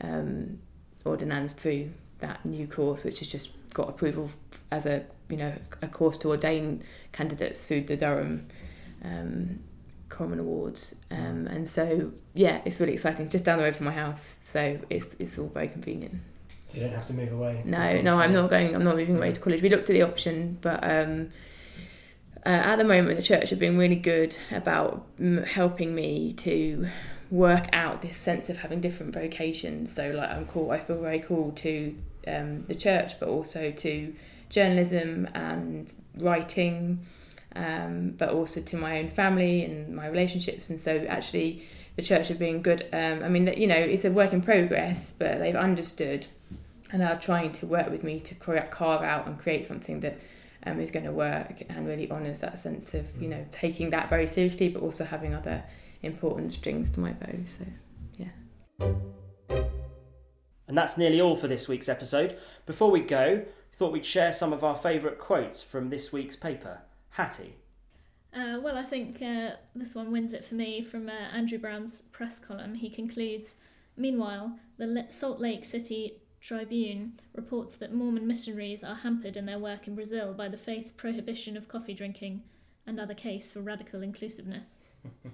um, 0.00 0.60
ordinands 1.04 1.52
through 1.52 1.90
that 2.20 2.44
new 2.44 2.66
course, 2.66 3.04
which 3.04 3.18
has 3.18 3.28
just 3.28 3.50
got 3.72 3.88
approval 3.88 4.30
as 4.70 4.86
a 4.86 5.04
you 5.28 5.36
know 5.36 5.52
a 5.82 5.88
course 5.88 6.16
to 6.18 6.28
ordain 6.28 6.82
candidates 7.12 7.66
through 7.66 7.82
the 7.82 7.96
Durham 7.96 8.46
um, 9.02 9.60
Common 10.14 10.38
Awards. 10.38 10.94
Um, 11.10 11.46
and 11.46 11.68
so 11.68 12.12
yeah, 12.34 12.60
it's 12.64 12.80
really 12.80 12.94
exciting. 12.94 13.28
Just 13.28 13.44
down 13.44 13.58
the 13.58 13.64
road 13.64 13.76
from 13.76 13.86
my 13.86 13.92
house, 13.92 14.36
so 14.44 14.78
it's 14.88 15.16
it's 15.18 15.38
all 15.38 15.48
very 15.48 15.68
convenient. 15.68 16.14
So 16.66 16.78
you 16.78 16.84
don't 16.84 16.94
have 16.94 17.06
to 17.08 17.14
move 17.14 17.32
away. 17.32 17.62
No, 17.64 18.00
no, 18.00 18.14
I'm 18.18 18.32
not 18.32 18.48
going. 18.50 18.74
I'm 18.74 18.84
not 18.84 18.96
moving 18.96 19.16
away 19.16 19.32
to 19.32 19.40
college. 19.40 19.60
We 19.60 19.68
looked 19.68 19.90
at 19.90 19.94
the 19.94 20.02
option, 20.02 20.58
but 20.62 20.82
um, 20.82 21.30
uh, 22.46 22.48
at 22.48 22.76
the 22.76 22.84
moment, 22.84 23.16
the 23.16 23.22
church 23.22 23.50
have 23.50 23.58
been 23.58 23.76
really 23.76 23.96
good 23.96 24.36
about 24.50 25.06
m- 25.18 25.42
helping 25.42 25.94
me 25.94 26.32
to 26.34 26.88
work 27.30 27.68
out 27.72 28.02
this 28.02 28.16
sense 28.16 28.48
of 28.48 28.58
having 28.58 28.80
different 28.80 29.12
vocations. 29.14 29.92
So, 29.92 30.10
like, 30.10 30.30
I'm 30.30 30.46
cool. 30.46 30.70
I 30.70 30.78
feel 30.78 31.00
very 31.00 31.20
cool 31.20 31.52
to 31.52 31.94
um, 32.26 32.64
the 32.64 32.74
church, 32.74 33.18
but 33.18 33.28
also 33.28 33.70
to 33.70 34.14
journalism 34.50 35.28
and 35.34 35.92
writing, 36.18 37.04
um, 37.56 38.14
but 38.16 38.30
also 38.30 38.60
to 38.60 38.76
my 38.76 38.98
own 38.98 39.10
family 39.10 39.64
and 39.64 39.94
my 39.94 40.06
relationships. 40.06 40.70
And 40.70 40.80
so, 40.80 40.98
actually, 41.08 41.66
the 41.96 42.02
church 42.02 42.28
have 42.28 42.38
been 42.38 42.62
good. 42.62 42.88
Um, 42.92 43.22
I 43.22 43.28
mean, 43.28 43.46
you 43.56 43.66
know, 43.66 43.76
it's 43.76 44.04
a 44.04 44.10
work 44.10 44.32
in 44.32 44.42
progress, 44.42 45.12
but 45.16 45.38
they've 45.38 45.54
understood 45.54 46.26
and 46.92 47.02
are 47.02 47.18
trying 47.18 47.52
to 47.52 47.66
work 47.66 47.90
with 47.90 48.04
me 48.04 48.20
to 48.20 48.34
carve 48.34 49.02
out 49.02 49.26
and 49.26 49.38
create 49.38 49.64
something 49.64 50.00
that 50.00 50.18
um, 50.66 50.80
is 50.80 50.90
going 50.90 51.04
to 51.04 51.12
work 51.12 51.62
and 51.68 51.86
really 51.86 52.10
honours 52.10 52.40
that 52.40 52.58
sense 52.58 52.94
of 52.94 53.20
you 53.20 53.28
know 53.28 53.44
taking 53.52 53.90
that 53.90 54.08
very 54.08 54.26
seriously, 54.26 54.68
but 54.68 54.82
also 54.82 55.04
having 55.04 55.34
other 55.34 55.64
important 56.02 56.52
strings 56.52 56.90
to 56.92 57.00
my 57.00 57.12
bow. 57.12 57.38
So, 57.48 57.64
yeah. 58.18 58.88
And 60.66 60.76
that's 60.78 60.96
nearly 60.96 61.20
all 61.20 61.36
for 61.36 61.46
this 61.46 61.68
week's 61.68 61.88
episode. 61.88 62.36
Before 62.66 62.90
we 62.90 63.00
go, 63.00 63.44
thought 63.76 63.92
we'd 63.92 64.06
share 64.06 64.32
some 64.32 64.52
of 64.52 64.64
our 64.64 64.76
favourite 64.76 65.18
quotes 65.18 65.62
from 65.62 65.90
this 65.90 66.12
week's 66.12 66.36
paper. 66.36 66.82
Hattie. 67.14 67.54
Uh, 68.34 68.58
well, 68.60 68.76
I 68.76 68.82
think 68.82 69.22
uh, 69.22 69.50
this 69.76 69.94
one 69.94 70.10
wins 70.10 70.32
it 70.32 70.44
for 70.44 70.56
me 70.56 70.82
from 70.82 71.08
uh, 71.08 71.12
Andrew 71.32 71.58
Brown's 71.58 72.02
press 72.10 72.40
column. 72.40 72.74
He 72.74 72.90
concludes 72.90 73.54
Meanwhile, 73.96 74.58
the 74.76 75.06
Salt 75.10 75.38
Lake 75.38 75.64
City 75.64 76.14
Tribune 76.40 77.20
reports 77.32 77.76
that 77.76 77.94
Mormon 77.94 78.26
missionaries 78.26 78.82
are 78.82 78.96
hampered 78.96 79.36
in 79.36 79.46
their 79.46 79.60
work 79.60 79.86
in 79.86 79.94
Brazil 79.94 80.34
by 80.34 80.48
the 80.48 80.56
faith's 80.56 80.90
prohibition 80.90 81.56
of 81.56 81.68
coffee 81.68 81.94
drinking, 81.94 82.42
another 82.84 83.14
case 83.14 83.52
for 83.52 83.60
radical 83.60 84.02
inclusiveness. 84.02 84.78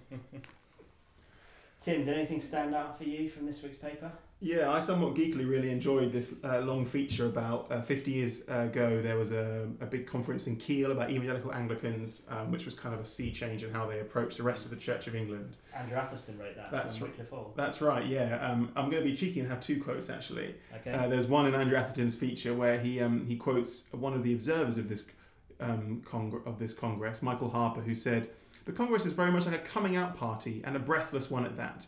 Tim, 1.81 2.05
did 2.05 2.15
anything 2.15 2.41
stand 2.41 2.75
out 2.75 2.99
for 2.99 3.05
you 3.05 3.31
from 3.31 3.47
this 3.47 3.63
week's 3.63 3.79
paper? 3.79 4.13
Yeah, 4.43 4.71
I 4.71 4.81
somewhat 4.81 5.15
geekily 5.15 5.47
really 5.47 5.71
enjoyed 5.71 6.13
this 6.13 6.35
uh, 6.43 6.61
long 6.61 6.87
feature 6.87 7.27
about 7.27 7.71
uh, 7.71 7.83
50 7.83 8.11
years 8.11 8.43
ago. 8.49 9.03
There 9.03 9.19
was 9.19 9.33
a, 9.33 9.69
a 9.81 9.87
big 9.87 10.07
conference 10.07 10.47
in 10.47 10.57
Keele 10.57 10.93
about 10.93 11.11
evangelical 11.11 11.53
Anglicans, 11.53 12.23
um, 12.31 12.51
which 12.51 12.65
was 12.65 12.75
kind 12.75 12.95
of 12.95 13.03
a 13.03 13.05
sea 13.05 13.33
change 13.33 13.63
in 13.63 13.71
how 13.71 13.87
they 13.87 14.01
approach 14.01 14.39
the 14.39 14.43
rest 14.43 14.65
of 14.65 14.71
the 14.71 14.79
Church 14.79 15.07
of 15.07 15.15
England. 15.15 15.59
Andrew 15.77 15.95
Atherstone 15.99 16.39
wrote 16.39 16.57
that. 16.57 16.71
That's 16.71 16.97
from 16.97 17.09
right. 17.09 17.17
That's 17.55 17.83
right. 17.83 18.07
Yeah, 18.07 18.39
um, 18.43 18.73
I'm 18.77 18.89
going 18.89 19.03
to 19.03 19.09
be 19.11 19.15
cheeky 19.15 19.41
and 19.41 19.49
have 19.51 19.61
two 19.61 19.83
quotes 19.83 20.09
actually. 20.09 20.55
Okay. 20.77 20.93
Uh, 20.93 21.07
there's 21.07 21.27
one 21.27 21.45
in 21.45 21.55
Andrew 21.55 21.77
Atherstone's 21.77 22.17
feature 22.17 22.55
where 22.55 22.81
he 22.81 22.99
um, 23.01 23.27
he 23.27 23.37
quotes 23.37 23.85
one 23.93 24.15
of 24.15 24.23
the 24.23 24.33
observers 24.33 24.79
of 24.79 24.89
this 24.89 25.05
um, 25.61 26.03
congr- 26.11 26.47
of 26.47 26.59
this 26.59 26.73
congress, 26.73 27.21
Michael 27.21 27.51
Harper, 27.51 27.83
who 27.83 27.95
said, 27.95 28.31
"The 28.65 28.73
congress 28.73 29.05
is 29.05 29.13
very 29.13 29.31
much 29.31 29.45
like 29.45 29.55
a 29.55 29.59
coming 29.59 29.97
out 29.97 30.17
party 30.17 30.63
and 30.65 30.77
a 30.77 30.81
breathless 30.81 31.31
one 31.31 31.45
at 31.45 31.59
that." 31.59 31.85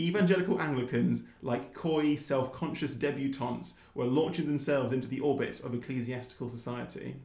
Evangelical 0.00 0.60
Anglicans, 0.60 1.24
like 1.40 1.72
coy, 1.72 2.16
self 2.16 2.52
conscious 2.52 2.96
debutantes, 2.96 3.74
were 3.94 4.06
launching 4.06 4.46
themselves 4.46 4.92
into 4.92 5.08
the 5.08 5.20
orbit 5.20 5.60
of 5.60 5.74
ecclesiastical 5.74 6.48
society. 6.48 7.16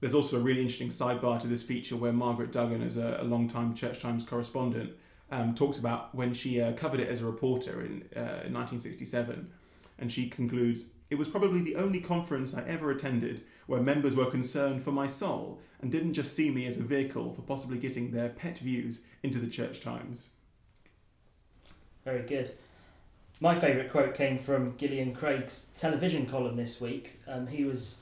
There's 0.00 0.14
also 0.14 0.36
a 0.36 0.40
really 0.40 0.60
interesting 0.60 0.88
sidebar 0.88 1.38
to 1.40 1.46
this 1.46 1.62
feature 1.62 1.96
where 1.96 2.12
Margaret 2.12 2.52
Duggan, 2.52 2.82
as 2.82 2.96
a, 2.96 3.18
a 3.20 3.24
long-time 3.24 3.74
Church 3.74 4.00
Times 4.00 4.24
correspondent, 4.24 4.92
um, 5.30 5.54
talks 5.54 5.78
about 5.78 6.14
when 6.14 6.34
she 6.34 6.60
uh, 6.60 6.72
covered 6.72 7.00
it 7.00 7.08
as 7.08 7.20
a 7.20 7.26
reporter 7.26 7.80
in, 7.80 8.04
uh, 8.16 8.44
in 8.44 8.52
1967. 8.52 9.50
And 9.98 10.10
she 10.10 10.28
concludes 10.28 10.86
It 11.10 11.16
was 11.16 11.28
probably 11.28 11.60
the 11.60 11.76
only 11.76 12.00
conference 12.00 12.54
I 12.54 12.62
ever 12.62 12.90
attended 12.90 13.44
where 13.66 13.80
members 13.80 14.16
were 14.16 14.30
concerned 14.30 14.82
for 14.82 14.92
my 14.92 15.06
soul 15.06 15.60
and 15.80 15.90
didn't 15.90 16.14
just 16.14 16.34
see 16.34 16.50
me 16.50 16.66
as 16.66 16.78
a 16.78 16.82
vehicle 16.82 17.32
for 17.32 17.42
possibly 17.42 17.78
getting 17.78 18.10
their 18.10 18.28
pet 18.28 18.58
views 18.58 19.00
into 19.22 19.38
the 19.38 19.46
Church 19.46 19.80
Times. 19.80 20.30
Very 22.04 22.22
good. 22.22 22.52
My 23.40 23.54
favourite 23.54 23.90
quote 23.90 24.14
came 24.14 24.38
from 24.38 24.72
Gillean 24.72 25.14
Craig's 25.14 25.68
television 25.74 26.26
column 26.26 26.56
this 26.56 26.80
week. 26.80 27.20
Um, 27.26 27.46
he 27.46 27.64
was 27.64 27.98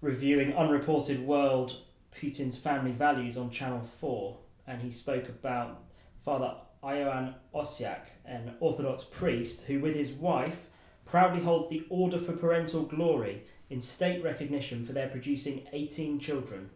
reviewing 0.00 0.54
Unreported 0.54 1.26
World 1.26 1.78
Putin's 2.14 2.58
Family 2.58 2.92
Values 2.92 3.36
on 3.36 3.50
Channel 3.50 3.82
4, 3.82 4.36
and 4.66 4.82
he 4.82 4.90
spoke 4.90 5.28
about 5.28 5.82
Father 6.24 6.54
Ioan 6.82 7.34
Osiak, 7.54 8.06
an 8.24 8.54
Orthodox 8.60 9.04
priest 9.04 9.62
who, 9.62 9.80
with 9.80 9.94
his 9.94 10.12
wife, 10.12 10.66
proudly 11.04 11.42
holds 11.42 11.68
the 11.68 11.86
Order 11.88 12.18
for 12.18 12.32
Parental 12.32 12.82
Glory 12.82 13.44
in 13.70 13.80
state 13.80 14.22
recognition 14.22 14.84
for 14.84 14.92
their 14.92 15.08
producing 15.08 15.66
18 15.72 16.18
children. 16.20 16.60
And 16.60 16.70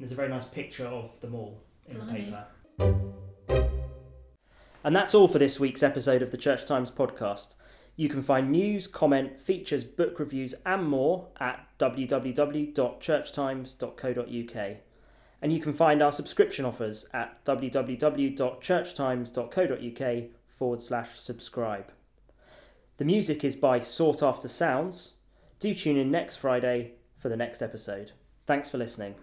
there's 0.00 0.12
a 0.12 0.16
very 0.16 0.28
nice 0.28 0.46
picture 0.46 0.86
of 0.86 1.20
them 1.20 1.34
all 1.34 1.60
in 1.86 1.98
the 1.98 2.12
paper. 2.12 2.46
And 4.84 4.94
that's 4.94 5.14
all 5.14 5.28
for 5.28 5.38
this 5.38 5.58
week's 5.58 5.82
episode 5.82 6.20
of 6.20 6.30
the 6.30 6.36
Church 6.36 6.66
Times 6.66 6.90
podcast. 6.90 7.54
You 7.96 8.10
can 8.10 8.22
find 8.22 8.52
news, 8.52 8.86
comment, 8.86 9.40
features, 9.40 9.82
book 9.82 10.20
reviews, 10.20 10.54
and 10.66 10.86
more 10.86 11.28
at 11.40 11.66
www.churchtimes.co.uk. 11.78 14.76
And 15.40 15.52
you 15.52 15.60
can 15.60 15.72
find 15.72 16.02
our 16.02 16.12
subscription 16.12 16.66
offers 16.66 17.06
at 17.14 17.42
www.churchtimes.co.uk 17.44 20.24
forward 20.48 20.82
slash 20.82 21.18
subscribe. 21.18 21.90
The 22.96 23.04
music 23.04 23.42
is 23.42 23.56
by 23.56 23.80
Sought 23.80 24.22
After 24.22 24.46
Sounds. 24.48 25.12
Do 25.60 25.72
tune 25.72 25.96
in 25.96 26.10
next 26.10 26.36
Friday 26.36 26.92
for 27.18 27.30
the 27.30 27.36
next 27.36 27.62
episode. 27.62 28.12
Thanks 28.46 28.68
for 28.68 28.76
listening. 28.78 29.14